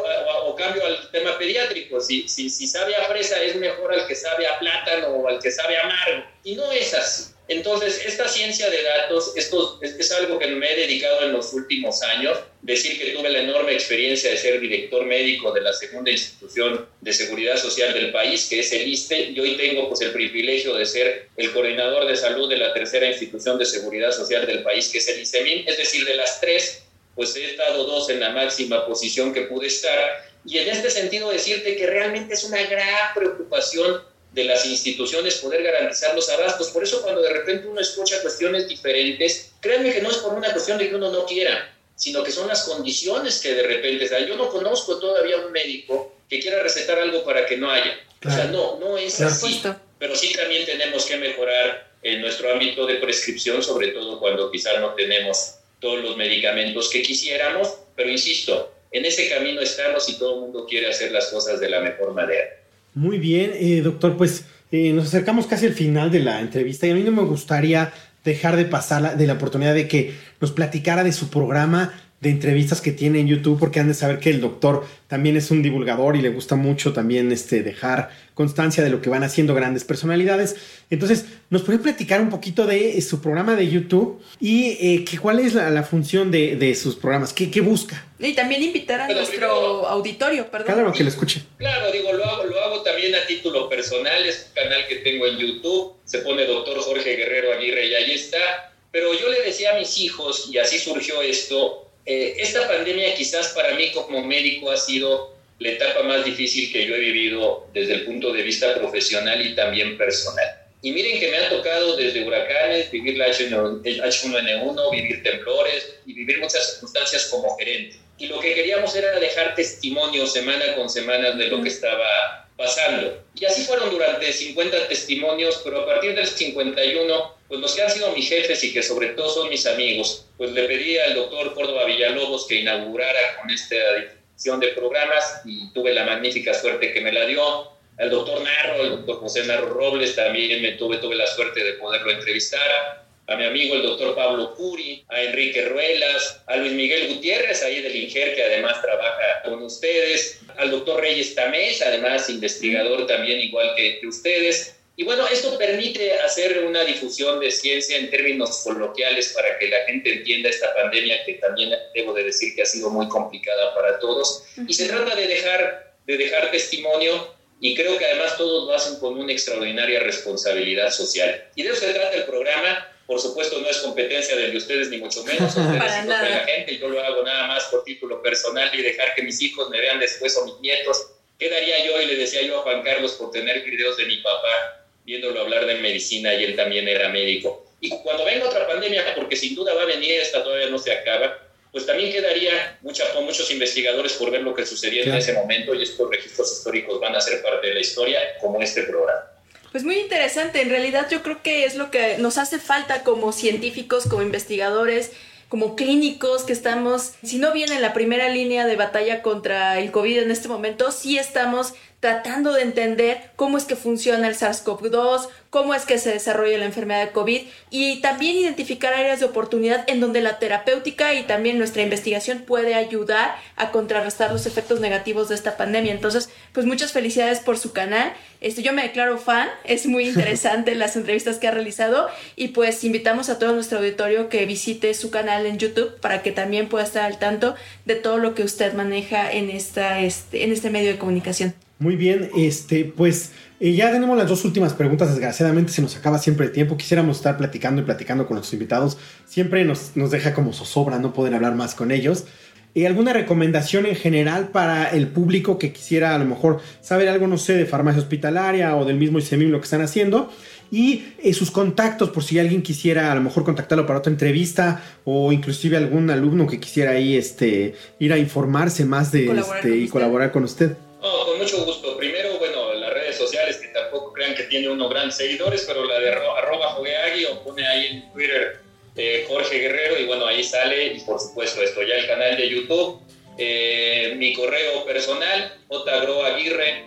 o, 0.45 0.55
cambio 0.55 0.85
al 0.85 1.11
tema 1.11 1.39
pediátrico, 1.39 2.01
si, 2.01 2.29
si, 2.29 2.51
si 2.51 2.67
sabe 2.67 2.95
a 2.97 3.05
fresa 3.07 3.41
es 3.43 3.57
mejor 3.57 3.95
al 3.95 4.07
que 4.07 4.15
sabe 4.15 4.47
a 4.47 4.59
plátano 4.59 5.09
o 5.09 5.29
al 5.29 5.41
que 5.41 5.51
sabe 5.51 5.77
a 5.79 5.85
amargo. 5.85 6.25
Y 6.45 6.55
no 6.55 6.71
es 6.71 6.93
así. 6.93 7.33
Entonces, 7.51 8.01
esta 8.07 8.29
ciencia 8.29 8.71
de 8.71 8.81
datos, 8.85 9.33
esto 9.35 9.81
es, 9.83 10.13
algo 10.13 10.39
que 10.39 10.47
me 10.47 10.73
he 10.73 10.77
dedicado 10.77 11.27
en 11.27 11.33
los 11.33 11.53
últimos 11.53 12.01
años. 12.01 12.39
Decir 12.63 12.97
que 12.97 13.11
tuve 13.11 13.29
la 13.29 13.41
enorme 13.41 13.73
experiencia 13.73 14.31
de 14.31 14.37
ser 14.37 14.61
director 14.61 15.05
médico 15.05 15.51
de 15.51 15.63
la 15.63 15.73
segunda 15.73 16.13
institución 16.13 16.87
de 17.01 17.13
seguridad 17.13 17.57
social 17.57 17.93
del 17.93 18.13
país, 18.13 18.47
que 18.49 18.61
es 18.61 18.71
el 18.71 18.87
ISTE, 18.87 19.31
y 19.31 19.41
hoy 19.41 19.57
tengo 19.57 19.89
pues, 19.89 20.01
el 20.01 20.13
privilegio 20.13 20.77
de 20.77 20.87
ser 20.87 21.29
el 21.37 21.53
coordinador 21.53 22.07
de 22.07 22.17
salud 22.17 22.49
de 22.49 22.57
la 22.57 22.73
tercera 22.73 23.09
institución 23.09 23.59
de 23.59 23.67
seguridad 23.67 24.13
social 24.13 24.47
del 24.47 24.63
país, 24.63 24.89
que 24.89 24.99
es 24.99 25.09
el 25.09 25.21
ISEMIN. 25.21 25.67
Es 25.67 25.77
decir, 25.77 26.05
de 26.05 26.15
las 26.15 26.41
tres, 26.41 26.85
pues 27.17 27.35
he 27.35 27.51
estado 27.51 27.83
dos 27.83 28.11
en 28.11 28.21
la 28.21 28.31
máxima 28.31 28.87
posición 28.87 29.35
que 29.35 29.43
pude 29.43 29.67
estar. 29.67 30.25
Y 30.45 30.59
en 30.59 30.69
este 30.69 30.89
sentido 30.89 31.29
decirte 31.29 31.75
que 31.75 31.89
realmente 31.89 32.35
es 32.35 32.45
una 32.45 32.63
gran 32.63 33.13
preocupación 33.13 34.03
de 34.33 34.45
las 34.45 34.65
instituciones 34.67 35.37
poder 35.37 35.63
garantizar 35.63 36.15
los 36.15 36.29
abastos. 36.29 36.69
Por 36.69 36.85
eso 36.85 37.03
cuando 37.03 37.21
de 37.21 37.33
repente 37.33 37.67
uno 37.67 37.81
escucha 37.81 38.21
cuestiones 38.23 38.69
diferentes, 38.69 39.53
créanme 39.61 39.93
que 39.93 40.03
no 40.03 40.11
es 40.11 40.19
por 40.19 40.35
una 40.35 40.53
cuestión 40.53 40.79
de 40.79 40.89
que 40.89 40.95
uno 40.95 41.11
no 41.11 41.27
quiera, 41.27 41.75
sino 41.97 42.23
que 42.23 42.31
son 42.31 42.49
las 42.49 42.65
condiciones 42.65 43.41
que 43.41 43.55
de 43.55 43.63
repente 43.63 44.09
dan. 44.09 44.27
Yo 44.27 44.37
no 44.37 44.49
conozco 44.49 44.99
todavía 44.99 45.39
un 45.39 45.53
médico 45.53 46.17
que 46.29 46.41
quiera 46.41 46.63
recetar 46.63 46.99
algo 46.99 47.25
para 47.25 47.45
que 47.47 47.57
no 47.57 47.71
haya. 47.71 47.99
O 48.25 48.31
sea, 48.31 48.45
no, 48.47 48.79
no 48.79 48.97
es 48.97 49.21
así. 49.21 49.63
Pero 49.99 50.15
sí 50.15 50.33
también 50.33 50.65
tenemos 50.65 51.05
que 51.05 51.17
mejorar 51.17 51.91
en 52.03 52.21
nuestro 52.21 52.53
ámbito 52.53 52.87
de 52.87 52.97
prescripción, 52.97 53.63
sobre 53.63 53.89
todo 53.89 54.19
cuando 54.19 54.51
quizás 54.51 54.81
no 54.81 54.95
tenemos 54.95 55.57
todos 55.81 56.03
los 56.03 56.17
medicamentos 56.17 56.89
que 56.91 57.03
quisiéramos, 57.03 57.75
pero 57.97 58.11
insisto, 58.11 58.73
en 58.93 59.05
ese 59.05 59.29
camino 59.29 59.61
estamos 59.61 60.09
y 60.09 60.19
todo 60.19 60.35
el 60.35 60.41
mundo 60.41 60.67
quiere 60.67 60.89
hacer 60.89 61.13
las 61.13 61.27
cosas 61.29 61.61
de 61.61 61.69
la 61.69 61.81
mejor 61.81 62.13
manera. 62.13 62.60
Muy 62.95 63.19
bien, 63.19 63.53
eh, 63.55 63.83
doctor, 63.83 64.17
pues 64.17 64.47
eh, 64.73 64.93
nos 64.93 65.07
acercamos 65.07 65.47
casi 65.47 65.67
al 65.67 65.75
final 65.75 66.11
de 66.11 66.21
la 66.21 66.41
entrevista 66.41 66.87
y 66.87 66.91
a 66.91 66.95
mí 66.95 67.03
no 67.03 67.13
me 67.13 67.23
gustaría 67.23 67.93
dejar 68.25 68.57
de 68.57 68.65
pasar 68.65 69.17
de 69.17 69.27
la 69.27 69.35
oportunidad 69.35 69.75
de 69.75 69.89
que 69.89 70.15
nos 70.41 70.53
platicara 70.53 71.05
de 71.05 71.13
su 71.13 71.31
programa 71.31 71.93
de 72.21 72.29
entrevistas 72.29 72.83
que 72.83 72.93
tiene 72.93 73.21
en 73.21 73.29
YouTube, 73.29 73.59
porque 73.59 73.81
han 73.81 73.89
de 73.89 73.95
saber 73.95 74.19
que 74.19 74.29
el 74.29 74.43
doctor 74.43 74.87
también 75.09 75.37
es 75.37 75.51
un 75.51 75.63
divulgador 75.63 76.17
y 76.17 76.21
le 76.21 76.29
gusta 76.29 76.55
mucho 76.55 76.93
también 76.93 77.33
este, 77.33 77.63
dejar 77.63 78.11
constancia 78.35 78.85
de 78.85 78.91
lo 78.91 79.01
que 79.01 79.09
van 79.09 79.23
haciendo 79.23 79.55
grandes 79.55 79.85
personalidades. 79.85 80.57
Entonces, 80.91 81.25
¿nos 81.49 81.63
puede 81.63 81.79
platicar 81.79 82.21
un 82.21 82.29
poquito 82.29 82.67
de 82.67 82.99
eh, 82.99 83.03
su 83.03 83.23
programa 83.23 83.57
de 83.57 83.69
YouTube 83.69 84.21
y 84.39 84.77
eh, 84.81 85.05
que, 85.05 85.19
cuál 85.19 85.41
es 85.41 85.55
la, 85.55 85.83
función 85.83 86.31
de, 86.31 86.75
sus 86.75 86.95
programas? 86.95 87.33
¿Qué, 87.33 87.51
¿Qué, 87.51 87.63
busca? 87.63 88.07
Y 88.19 88.35
también 88.35 88.63
invitar 88.63 89.01
a 89.01 89.09
nuestro 89.09 89.87
auditorio, 89.87 90.51
perdón. 90.51 90.75
Claro, 90.75 90.93
que 90.93 91.03
lo 91.03 91.09
escuche. 91.09 91.43
Claro, 91.57 91.91
digo, 91.91 92.13
lo 92.13 92.25
hago, 92.25 92.45
lo 92.45 92.61
hago 92.61 92.83
también 92.83 93.15
a 93.15 93.27
título 93.27 93.67
personal, 93.71 94.27
es 94.27 94.49
un 94.49 94.63
canal 94.63 94.87
que 94.89 94.97
tengo 94.97 95.27
en 95.27 95.39
YouTube, 95.39 95.95
se 96.05 96.19
pone 96.19 96.45
doctor 96.45 96.79
Jorge 96.81 97.17
Guerrero 97.17 97.55
Aguirre 97.55 97.87
y 97.87 97.95
ahí 97.95 98.11
está. 98.13 98.73
Pero 98.93 99.15
yo 99.15 99.29
le 99.29 99.43
decía 99.43 99.75
a 99.75 99.79
mis 99.79 99.99
hijos, 99.99 100.49
y 100.51 100.59
así 100.59 100.79
surgió 100.79 101.23
esto, 101.23 101.90
eh, 102.07 102.35
esta 102.39 102.67
pandemia 102.67 103.15
quizás 103.15 103.49
para 103.49 103.75
mí 103.75 103.91
como 103.93 104.23
médico 104.25 104.71
ha 104.71 104.77
sido 104.77 105.35
la 105.59 105.71
etapa 105.71 106.03
más 106.03 106.25
difícil 106.25 106.73
que 106.73 106.87
yo 106.87 106.95
he 106.95 107.01
vivido 107.01 107.69
desde 107.75 107.95
el 107.95 108.05
punto 108.05 108.33
de 108.33 108.43
vista 108.43 108.75
profesional 108.75 109.45
y 109.45 109.55
también 109.55 109.99
personal. 109.99 110.61
Y 110.83 110.93
miren 110.93 111.21
que 111.21 111.31
me 111.31 111.37
ha 111.37 111.51
tocado 111.51 111.97
desde 111.97 112.25
huracanes, 112.25 112.91
vivir 112.91 113.19
la 113.19 113.29
H1N1, 113.29 114.91
vivir 114.91 115.23
temblores 115.23 115.97
y 116.07 116.15
vivir 116.15 116.41
muchas 116.41 116.73
circunstancias 116.73 117.27
como 117.27 117.55
gerente. 117.59 117.97
Y 118.17 118.27
lo 118.27 118.41
que 118.41 118.55
queríamos 118.55 118.95
era 118.97 119.21
dejar 119.21 119.55
testimonio 119.55 120.27
semana 120.27 120.75
con 120.75 120.89
semana 120.89 121.33
de 121.33 121.47
lo 121.49 121.63
que 121.63 121.69
estaba 121.69 122.50
pasando. 122.61 123.25
Y 123.35 123.47
así 123.47 123.65
fueron 123.65 123.91
durante 123.91 124.31
50 124.31 124.87
testimonios, 124.87 125.63
pero 125.65 125.81
a 125.81 125.87
partir 125.87 126.15
del 126.15 126.27
51 126.27 127.41
pues 127.49 127.61
los 127.61 127.75
que 127.75 127.83
han 127.83 127.91
sido 127.91 128.13
mis 128.13 128.29
jefes 128.29 128.63
y 128.63 128.73
que 128.73 128.83
sobre 128.83 129.09
todo 129.09 129.29
son 129.29 129.49
mis 129.49 129.67
amigos, 129.67 130.27
pues 130.37 130.53
le 130.53 130.69
pedí 130.69 130.99
al 130.99 131.15
doctor 131.15 131.53
Córdoba 131.55 131.85
Villalobos 131.85 132.47
que 132.47 132.57
inaugurara 132.57 133.39
con 133.41 133.51
esta 133.51 133.75
edición 133.75 134.61
de 134.61 134.69
programas 134.69 135.41
y 135.45 135.73
tuve 135.73 135.93
la 135.93 136.05
magnífica 136.05 136.55
suerte 136.55 136.93
que 136.93 137.01
me 137.01 137.11
la 137.11 137.27
dio. 137.27 137.73
Al 137.99 138.11
doctor 138.11 138.41
Narro, 138.41 138.83
el 138.83 138.91
doctor 138.91 139.17
José 139.21 139.45
Narro 139.47 139.71
Robles, 139.71 140.15
también 140.15 140.63
me 140.63 140.73
tuve, 140.73 140.99
tuve 140.99 141.17
la 141.17 141.27
suerte 141.27 141.65
de 141.65 141.73
poderlo 141.73 142.13
entrevistar. 142.13 143.00
A 143.31 143.37
mi 143.37 143.45
amigo 143.45 143.77
el 143.77 143.83
doctor 143.83 144.15
Pablo 144.17 144.55
Curi, 144.55 145.05
a 145.09 145.23
Enrique 145.23 145.63
Ruelas, 145.67 146.43
a 146.47 146.57
Luis 146.57 146.73
Miguel 146.73 147.15
Gutiérrez, 147.15 147.63
ahí 147.63 147.81
del 147.81 147.95
INGER, 147.95 148.35
que 148.35 148.43
además 148.43 148.83
trabaja 148.83 149.43
con 149.45 149.63
ustedes, 149.63 150.41
al 150.57 150.73
doctor 150.73 151.01
Reyes 151.01 151.37
Tamés, 151.37 151.81
además 151.81 152.29
investigador 152.29 153.07
también 153.07 153.41
igual 153.41 153.73
que, 153.77 154.01
que 154.01 154.07
ustedes, 154.09 154.75
y 155.01 155.05
bueno, 155.05 155.27
esto 155.29 155.57
permite 155.57 156.13
hacer 156.13 156.63
una 156.63 156.85
difusión 156.85 157.41
de 157.41 157.51
ciencia 157.51 157.97
en 157.97 158.11
términos 158.11 158.61
coloquiales 158.63 159.33
para 159.33 159.59
que 159.59 159.69
la 159.69 159.79
gente 159.87 160.13
entienda 160.13 160.51
esta 160.51 160.75
pandemia 160.75 161.25
que 161.25 161.35
también 161.35 161.71
debo 161.95 162.13
de 162.13 162.25
decir 162.25 162.55
que 162.55 162.61
ha 162.61 162.67
sido 162.67 162.91
muy 162.91 163.09
complicada 163.09 163.75
para 163.75 163.99
todos. 163.99 164.45
Y 164.69 164.75
se 164.75 164.89
trata 164.89 165.15
de 165.15 165.27
dejar, 165.27 165.95
de 166.07 166.19
dejar 166.19 166.51
testimonio 166.51 167.35
y 167.63 167.75
creo 167.75 167.97
que 167.97 168.05
además 168.05 168.37
todos 168.37 168.67
lo 168.67 168.75
hacen 168.75 169.01
con 169.01 169.19
una 169.19 169.33
extraordinaria 169.33 170.01
responsabilidad 170.01 170.91
social. 170.91 171.49
Y 171.55 171.63
de 171.63 171.71
eso 171.71 171.81
se 171.81 171.95
trata 171.95 172.17
el 172.17 172.25
programa. 172.25 172.87
Por 173.11 173.21
supuesto, 173.21 173.61
no 173.61 173.69
es 173.69 173.79
competencia 173.79 174.37
de 174.37 174.57
ustedes, 174.57 174.89
ni 174.89 174.99
mucho 174.99 175.25
menos. 175.25 175.51
Ustedes 175.57 176.07
la 176.07 176.47
gente, 176.47 176.79
yo 176.79 176.89
lo 176.89 177.01
hago 177.01 177.25
nada 177.25 177.49
más 177.49 177.65
por 177.65 177.83
título 177.83 178.23
personal 178.23 178.71
y 178.73 178.83
dejar 178.83 179.17
que 179.17 179.23
mis 179.25 179.43
hijos 179.43 179.69
me 179.69 179.81
vean 179.81 179.99
después 179.99 180.37
o 180.37 180.45
mis 180.45 180.61
nietos. 180.61 181.11
¿Qué 181.37 181.51
daría 181.51 181.85
yo? 181.85 182.01
Y 182.01 182.07
le 182.07 182.15
decía 182.15 182.43
yo 182.43 182.61
a 182.61 182.63
Juan 182.63 182.85
Carlos 182.85 183.15
por 183.15 183.33
tener 183.33 183.65
videos 183.65 183.97
de 183.97 184.05
mi 184.05 184.19
papá 184.19 184.87
viéndolo 185.05 185.41
hablar 185.41 185.67
de 185.67 185.75
medicina 185.75 186.33
y 186.35 186.45
él 186.45 186.55
también 186.55 186.87
era 186.87 187.09
médico. 187.09 187.67
Y 187.81 187.91
cuando 188.05 188.25
venga 188.25 188.47
otra 188.47 188.69
pandemia, 188.69 189.13
porque 189.17 189.35
sin 189.35 189.57
duda 189.57 189.75
va 189.75 189.83
a 189.83 189.87
venir, 189.87 190.13
esta 190.21 190.45
todavía 190.45 190.69
no 190.69 190.79
se 190.79 190.93
acaba, 190.93 191.37
pues 191.73 191.87
también 191.87 192.13
quedaría 192.13 192.79
mucha, 192.81 193.03
muchos 193.23 193.51
investigadores 193.51 194.13
por 194.13 194.31
ver 194.31 194.43
lo 194.43 194.55
que 194.55 194.65
sucedía 194.65 195.03
en 195.03 195.17
ese 195.17 195.33
momento 195.33 195.75
y 195.75 195.83
estos 195.83 196.09
registros 196.09 196.53
históricos 196.53 197.01
van 197.01 197.17
a 197.17 197.21
ser 197.21 197.43
parte 197.43 197.67
de 197.67 197.75
la 197.75 197.81
historia, 197.81 198.21
como 198.41 198.63
este 198.63 198.85
programa. 198.85 199.30
Pues 199.73 199.85
muy 199.85 199.99
interesante, 200.01 200.63
en 200.63 200.69
realidad 200.69 201.07
yo 201.11 201.23
creo 201.23 201.43
que 201.43 201.65
es 201.65 201.77
lo 201.77 201.93
que 201.93 202.19
nos 202.19 202.39
hace 202.39 202.59
falta 202.59 203.05
como 203.05 203.31
científicos, 203.31 204.07
como 204.09 204.23
investigadores, 204.23 205.13
como 205.49 205.77
clínicos 205.77 206.43
que 206.43 206.53
estamos, 206.53 207.13
si 207.23 207.39
no 207.39 207.53
bien 207.53 207.71
en 207.71 207.81
la 207.81 207.93
primera 207.93 208.29
línea 208.29 208.67
de 208.67 208.75
batalla 208.75 209.23
contra 209.23 209.79
el 209.79 209.93
COVID 209.93 210.23
en 210.23 210.31
este 210.33 210.49
momento, 210.49 210.91
sí 210.91 211.19
estamos 211.19 211.75
tratando 212.01 212.55
de 212.55 212.63
entender 212.63 213.31
cómo 213.37 213.59
es 213.59 213.65
que 213.65 213.77
funciona 213.77 214.27
el 214.27 214.35
SARS-CoV-2, 214.35 215.29
cómo 215.51 215.75
es 215.75 215.85
que 215.85 215.99
se 215.99 216.11
desarrolla 216.11 216.57
la 216.57 216.65
enfermedad 216.65 217.05
de 217.05 217.13
COVID 217.13 217.43
y 217.69 218.01
también 218.01 218.37
identificar 218.37 218.95
áreas 218.95 219.21
de 219.21 219.27
oportunidad 219.27 219.85
en 219.87 220.01
donde 220.01 220.23
la 220.23 220.39
terapéutica 220.39 221.13
y 221.13 221.25
también 221.25 221.59
nuestra 221.59 221.83
investigación 221.83 222.45
puede 222.47 222.75
ayudar 222.75 223.37
a 223.57 223.71
contrarrestar 223.71 224.33
los 224.33 224.47
efectos 224.47 224.81
negativos 224.81 225.29
de 225.29 225.35
esta 225.35 225.59
pandemia. 225.59 225.93
Entonces, 225.93 226.31
pues 226.53 226.65
muchas 226.65 226.93
felicidades 226.93 227.41
por 227.41 227.59
su 227.59 227.73
canal. 227.73 228.15
Este, 228.41 228.63
yo 228.63 228.73
me 228.73 228.83
declaro 228.83 229.19
fan, 229.19 229.51
es 229.65 229.87
muy 229.87 230.09
interesante 230.09 230.75
las 230.77 230.97
entrevistas 230.97 231.39
que 231.39 231.49
ha 231.49 231.51
realizado 231.51 232.09
y 232.35 232.49
pues 232.49 232.83
invitamos 232.83 233.29
a 233.29 233.39
todo 233.39 233.53
nuestro 233.53 233.79
auditorio 233.79 234.31
que 234.31 234.47
visite 234.47 234.95
su 234.95 235.11
canal 235.11 235.45
en 235.45 235.59
YouTube 235.59 236.01
para 236.01 236.23
que 236.23 236.33
también 236.33 236.71
pueda 236.71 236.85
estar 236.85 237.05
al 237.05 237.19
tanto 237.19 237.57
de 237.85 237.97
todo 237.97 238.17
lo 238.17 238.35
que 238.35 238.43
usted 238.43 238.73
maneja 238.73 239.31
en, 239.31 239.51
esta, 239.51 240.01
este, 240.01 240.45
en 240.45 240.53
este 240.53 240.71
medio 240.71 240.93
de 240.93 240.99
comunicación. 240.99 241.55
Muy 241.81 241.97
bien, 241.97 242.29
este, 242.37 242.85
pues 242.85 243.33
eh, 243.59 243.73
ya 243.73 243.91
tenemos 243.91 244.17
las 244.19 244.29
dos 244.29 244.45
últimas 244.45 244.75
preguntas. 244.75 245.09
Desgraciadamente 245.09 245.73
se 245.73 245.81
nos 245.81 245.97
acaba 245.97 246.19
siempre 246.19 246.45
el 246.45 246.53
tiempo. 246.53 246.77
Quisiéramos 246.77 247.17
estar 247.17 247.39
platicando 247.39 247.81
y 247.81 247.87
platicando 247.87 248.27
con 248.27 248.35
nuestros 248.35 248.53
invitados. 248.53 248.99
Siempre 249.25 249.65
nos, 249.65 249.93
nos 249.95 250.11
deja 250.11 250.35
como 250.35 250.53
zozobra 250.53 250.99
no 250.99 251.15
poder 251.15 251.35
hablar 251.35 251.55
más 251.55 251.75
con 251.75 251.91
ellos. 251.91 252.27
¿Y 252.75 252.85
alguna 252.85 253.15
recomendación 253.15 253.87
en 253.87 253.97
general 253.97 254.49
para 254.49 254.91
el 254.91 255.09
público 255.09 255.59
que 255.59 255.73
quisiera 255.73 256.15
a 256.15 256.19
lo 256.19 256.27
mejor 256.27 256.61
saber 256.83 257.09
algo, 257.09 257.27
no 257.27 257.39
sé, 257.39 257.55
de 257.55 257.65
farmacia 257.65 258.03
hospitalaria 258.03 258.77
o 258.77 258.85
del 258.85 258.99
mismo 258.99 259.19
ICEMIM 259.19 259.51
lo 259.51 259.59
que 259.59 259.65
están 259.65 259.81
haciendo? 259.81 260.31
Y 260.71 261.05
eh, 261.23 261.33
sus 261.33 261.51
contactos, 261.51 262.11
por 262.11 262.23
si 262.25 262.39
alguien 262.39 262.61
quisiera 262.61 263.11
a 263.11 263.15
lo 263.15 263.23
mejor 263.23 263.45
contactarlo 263.45 263.87
para 263.87 264.01
otra 264.01 264.13
entrevista 264.13 264.83
o 265.05 265.33
inclusive 265.33 265.79
algún 265.79 266.11
alumno 266.11 266.47
que 266.47 266.61
quisiera 266.61 266.91
ahí 266.91 267.17
este, 267.17 267.75
ir 267.99 268.13
a 268.13 268.19
informarse 268.19 268.85
más 268.85 269.11
de 269.13 269.33
este, 269.33 269.79
y 269.79 269.89
colaborar 269.89 270.31
con 270.31 270.45
usted. 270.45 270.77
No, 271.01 271.25
con 271.25 271.39
mucho 271.39 271.65
gusto. 271.65 271.97
Primero, 271.97 272.39
bueno, 272.39 272.75
las 272.75 272.93
redes 272.93 273.17
sociales, 273.17 273.57
que 273.57 273.69
tampoco 273.69 274.13
crean 274.13 274.35
que 274.35 274.45
tiene 274.45 274.69
uno 274.69 274.89
grandes 274.89 275.17
seguidores, 275.17 275.65
pero 275.67 275.85
la 275.85 275.99
de 275.99 276.11
arroba 276.11 276.73
jogueagui 276.73 277.25
o 277.25 277.43
pone 277.43 277.67
ahí 277.67 277.87
en 277.87 278.13
Twitter 278.13 278.61
eh, 278.97 279.25
Jorge 279.27 279.59
Guerrero 279.59 279.99
y 279.99 280.05
bueno, 280.05 280.27
ahí 280.27 280.45
sale. 280.45 280.89
Y 280.89 281.01
por 281.01 281.19
supuesto 281.19 281.63
esto, 281.63 281.83
ya 281.83 281.95
el 281.95 282.07
canal 282.07 282.37
de 282.37 282.51
YouTube, 282.51 283.01
eh, 283.39 284.15
mi 284.17 284.35
correo 284.35 284.85
personal, 284.85 285.55
jagroaguirre 285.87 286.85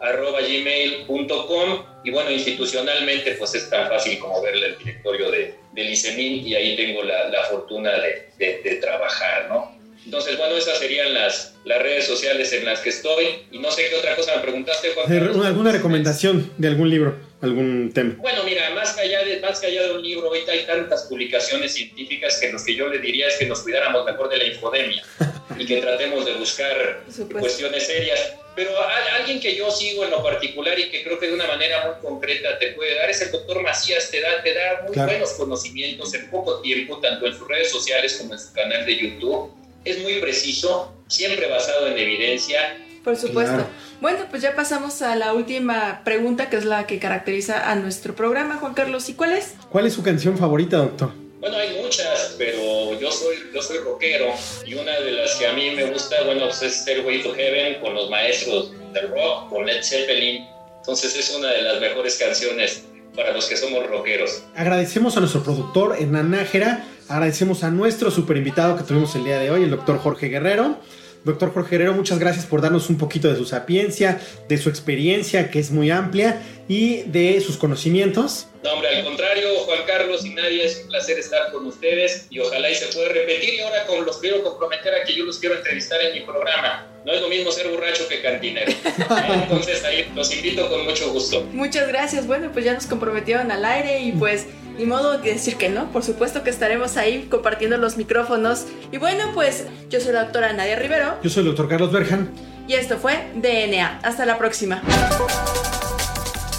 arroba 0.00 0.40
gmail.com 0.40 1.84
y 2.02 2.10
bueno, 2.10 2.32
institucionalmente 2.32 3.36
pues 3.36 3.54
es 3.54 3.70
tan 3.70 3.88
fácil 3.88 4.18
como 4.18 4.42
ver 4.42 4.56
el 4.56 4.76
directorio 4.78 5.30
de, 5.30 5.54
del 5.72 5.94
y 5.94 6.54
ahí 6.56 6.74
tengo 6.74 7.04
la, 7.04 7.28
la 7.28 7.44
fortuna 7.44 7.92
de, 8.00 8.28
de, 8.36 8.62
de 8.62 8.74
trabajar, 8.76 9.48
¿no? 9.48 9.81
Entonces, 10.04 10.36
bueno, 10.36 10.56
esas 10.56 10.78
serían 10.78 11.14
las, 11.14 11.54
las 11.64 11.80
redes 11.80 12.06
sociales 12.06 12.52
en 12.52 12.64
las 12.64 12.80
que 12.80 12.88
estoy. 12.88 13.44
Y 13.52 13.58
no 13.58 13.70
sé 13.70 13.88
qué 13.88 13.96
otra 13.96 14.16
cosa 14.16 14.36
me 14.36 14.42
preguntaste, 14.42 14.90
Juan. 14.94 15.46
¿Alguna 15.46 15.72
recomendación 15.72 16.50
de 16.58 16.68
algún 16.68 16.90
libro, 16.90 17.16
algún 17.40 17.92
tema? 17.94 18.14
Bueno, 18.18 18.42
mira, 18.44 18.70
más 18.70 18.94
que, 18.94 19.02
allá 19.02 19.24
de, 19.24 19.40
más 19.40 19.60
que 19.60 19.68
allá 19.68 19.84
de 19.84 19.92
un 19.92 20.02
libro, 20.02 20.28
ahorita 20.28 20.52
hay 20.52 20.64
tantas 20.64 21.04
publicaciones 21.04 21.74
científicas 21.74 22.38
que 22.40 22.50
lo 22.50 22.62
que 22.62 22.74
yo 22.74 22.88
le 22.88 22.98
diría 22.98 23.28
es 23.28 23.36
que 23.36 23.46
nos 23.46 23.60
cuidáramos 23.60 24.04
mejor 24.04 24.28
de 24.28 24.38
la 24.38 24.44
infodemia 24.46 25.04
y 25.58 25.66
que 25.66 25.80
tratemos 25.80 26.24
de 26.26 26.34
buscar 26.34 27.04
cuestiones 27.38 27.86
serias. 27.86 28.34
Pero 28.54 28.72
alguien 29.18 29.40
que 29.40 29.56
yo 29.56 29.70
sigo 29.70 30.04
en 30.04 30.10
lo 30.10 30.22
particular 30.22 30.78
y 30.78 30.90
que 30.90 31.02
creo 31.02 31.18
que 31.18 31.28
de 31.28 31.32
una 31.32 31.46
manera 31.46 31.86
muy 31.86 32.06
concreta 32.06 32.58
te 32.58 32.72
puede 32.72 32.96
dar 32.96 33.08
es 33.08 33.22
el 33.22 33.30
doctor 33.30 33.62
Macías, 33.62 34.10
te 34.10 34.20
da, 34.20 34.42
te 34.42 34.52
da 34.52 34.84
muy 34.86 34.94
buenos 34.94 35.30
conocimientos 35.32 36.12
en 36.12 36.28
poco 36.28 36.60
tiempo, 36.60 36.98
tanto 36.98 37.26
en 37.26 37.32
sus 37.32 37.48
redes 37.48 37.70
sociales 37.70 38.16
como 38.20 38.34
en 38.34 38.40
su 38.40 38.52
canal 38.52 38.84
de 38.84 38.94
YouTube 38.94 39.61
es 39.84 40.02
muy 40.02 40.20
preciso, 40.20 40.92
siempre 41.08 41.48
basado 41.48 41.88
en 41.88 41.98
evidencia 41.98 42.76
Por 43.04 43.16
supuesto. 43.16 43.66
Bueno, 44.00 44.18
pues 44.30 44.42
ya 44.42 44.56
pasamos 44.56 45.00
a 45.02 45.14
la 45.14 45.32
última 45.32 46.02
pregunta, 46.04 46.50
que 46.50 46.56
es 46.56 46.64
la 46.64 46.86
que 46.86 46.98
caracteriza 46.98 47.70
a 47.70 47.74
nuestro 47.76 48.16
programa, 48.16 48.56
Juan 48.56 48.74
Carlos. 48.74 49.08
¿Y 49.08 49.14
cuál 49.14 49.32
es? 49.32 49.54
¿Cuál 49.70 49.86
es 49.86 49.92
su 49.92 50.02
canción 50.02 50.36
favorita, 50.36 50.78
doctor? 50.78 51.12
Bueno, 51.38 51.56
hay 51.56 51.80
muchas, 51.82 52.36
pero 52.38 52.98
yo 53.00 53.10
soy, 53.10 53.36
yo 53.52 53.60
soy 53.60 53.78
rockero 53.78 54.32
y 54.64 54.74
una 54.74 54.92
de 55.00 55.10
las 55.10 55.34
que 55.34 55.46
a 55.48 55.52
mí 55.52 55.72
me 55.72 55.86
gusta, 55.86 56.22
bueno, 56.24 56.46
pues 56.46 56.62
es 56.62 56.82
Stairway 56.82 57.22
to 57.22 57.34
Heaven 57.34 57.80
con 57.80 57.94
los 57.94 58.08
maestros 58.10 58.72
del 58.92 59.08
rock, 59.08 59.48
con 59.50 59.66
Led 59.66 59.82
Zeppelin. 59.82 60.46
Entonces 60.78 61.16
es 61.16 61.34
una 61.34 61.48
de 61.50 61.62
las 61.62 61.80
mejores 61.80 62.16
canciones 62.16 62.84
para 63.16 63.32
los 63.32 63.46
que 63.46 63.56
somos 63.56 63.86
rockeros. 63.86 64.44
Agradecemos 64.54 65.16
a 65.16 65.20
nuestro 65.20 65.42
productor 65.42 65.96
Hernán 65.98 66.30
Nájera, 66.30 66.84
agradecemos 67.08 67.64
a 67.64 67.70
nuestro 67.70 68.10
super 68.10 68.36
invitado 68.36 68.76
que 68.76 68.84
tuvimos 68.84 69.14
el 69.16 69.24
día 69.24 69.38
de 69.38 69.50
hoy, 69.50 69.62
el 69.62 69.70
doctor 69.70 69.98
Jorge 69.98 70.28
Guerrero. 70.28 70.78
Doctor 71.24 71.52
Jorge 71.54 71.76
Guerrero, 71.76 71.94
muchas 71.94 72.18
gracias 72.18 72.46
por 72.46 72.60
darnos 72.60 72.90
un 72.90 72.98
poquito 72.98 73.28
de 73.28 73.36
su 73.36 73.44
sapiencia, 73.44 74.20
de 74.48 74.58
su 74.58 74.68
experiencia, 74.68 75.50
que 75.52 75.60
es 75.60 75.70
muy 75.70 75.90
amplia, 75.90 76.42
y 76.66 77.02
de 77.02 77.40
sus 77.40 77.56
conocimientos. 77.56 78.48
No, 78.64 78.72
hombre, 78.72 78.88
al 78.96 79.04
contrario, 79.04 79.48
Juan 79.64 79.80
Carlos 79.86 80.24
y 80.24 80.30
Nadia, 80.30 80.64
es 80.64 80.80
un 80.82 80.88
placer 80.88 81.18
estar 81.18 81.52
con 81.52 81.66
ustedes 81.66 82.26
y 82.30 82.38
ojalá 82.38 82.70
y 82.70 82.74
se 82.74 82.86
pueda 82.86 83.08
repetir. 83.08 83.54
Y 83.54 83.60
ahora 83.60 83.86
con, 83.86 84.04
los 84.04 84.18
quiero 84.18 84.42
comprometer 84.42 84.94
a 84.94 85.04
que 85.04 85.14
yo 85.14 85.24
los 85.24 85.38
quiero 85.38 85.56
entrevistar 85.56 86.00
en 86.00 86.14
mi 86.14 86.20
programa. 86.20 86.88
No 87.04 87.12
es 87.12 87.20
lo 87.20 87.28
mismo 87.28 87.50
ser 87.50 87.68
borracho 87.68 88.06
que 88.08 88.22
cantinero. 88.22 88.72
Entonces 89.32 89.84
ahí 89.84 90.10
los 90.14 90.32
invito 90.34 90.68
con 90.68 90.84
mucho 90.84 91.12
gusto. 91.12 91.42
Muchas 91.52 91.88
gracias. 91.88 92.26
Bueno, 92.26 92.50
pues 92.52 92.64
ya 92.64 92.74
nos 92.74 92.86
comprometieron 92.86 93.50
al 93.50 93.64
aire 93.64 94.00
y 94.00 94.12
pues 94.12 94.46
ni 94.78 94.84
modo 94.84 95.18
de 95.18 95.32
decir 95.32 95.56
que 95.56 95.68
no. 95.68 95.90
Por 95.92 96.02
supuesto 96.02 96.42
que 96.42 96.50
estaremos 96.50 96.96
ahí 96.96 97.26
compartiendo 97.30 97.76
los 97.76 97.96
micrófonos. 97.96 98.64
Y 98.90 98.98
bueno, 98.98 99.24
pues 99.34 99.64
yo 99.90 100.00
soy 100.00 100.12
la 100.12 100.24
doctora 100.24 100.52
Nadia 100.52 100.76
Rivero. 100.76 101.18
Yo 101.22 101.30
soy 101.30 101.40
el 101.40 101.46
doctor 101.48 101.68
Carlos 101.68 101.92
Berjan. 101.92 102.30
Y 102.68 102.74
esto 102.74 102.98
fue 102.98 103.30
DNA. 103.34 104.00
Hasta 104.02 104.24
la 104.24 104.38
próxima. 104.38 104.82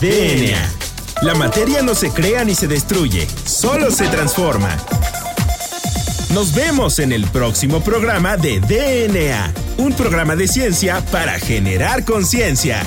DNA. 0.02 0.84
La 1.22 1.36
materia 1.36 1.82
no 1.82 1.96
se 1.96 2.12
crea 2.12 2.44
ni 2.44 2.54
se 2.54 2.68
destruye, 2.68 3.26
solo 3.46 3.92
se 3.92 4.08
transforma. 4.10 4.76
Nos 6.34 6.54
vemos 6.54 7.00
en 7.00 7.14
el 7.14 7.26
próximo 7.28 7.82
programa 7.82 8.36
de 8.36 8.60
DNA, 8.60 9.54
un 9.78 9.94
programa 9.94 10.36
de 10.36 10.48
ciencia 10.48 11.00
para 11.12 11.40
generar 11.40 12.04
conciencia. 12.04 12.84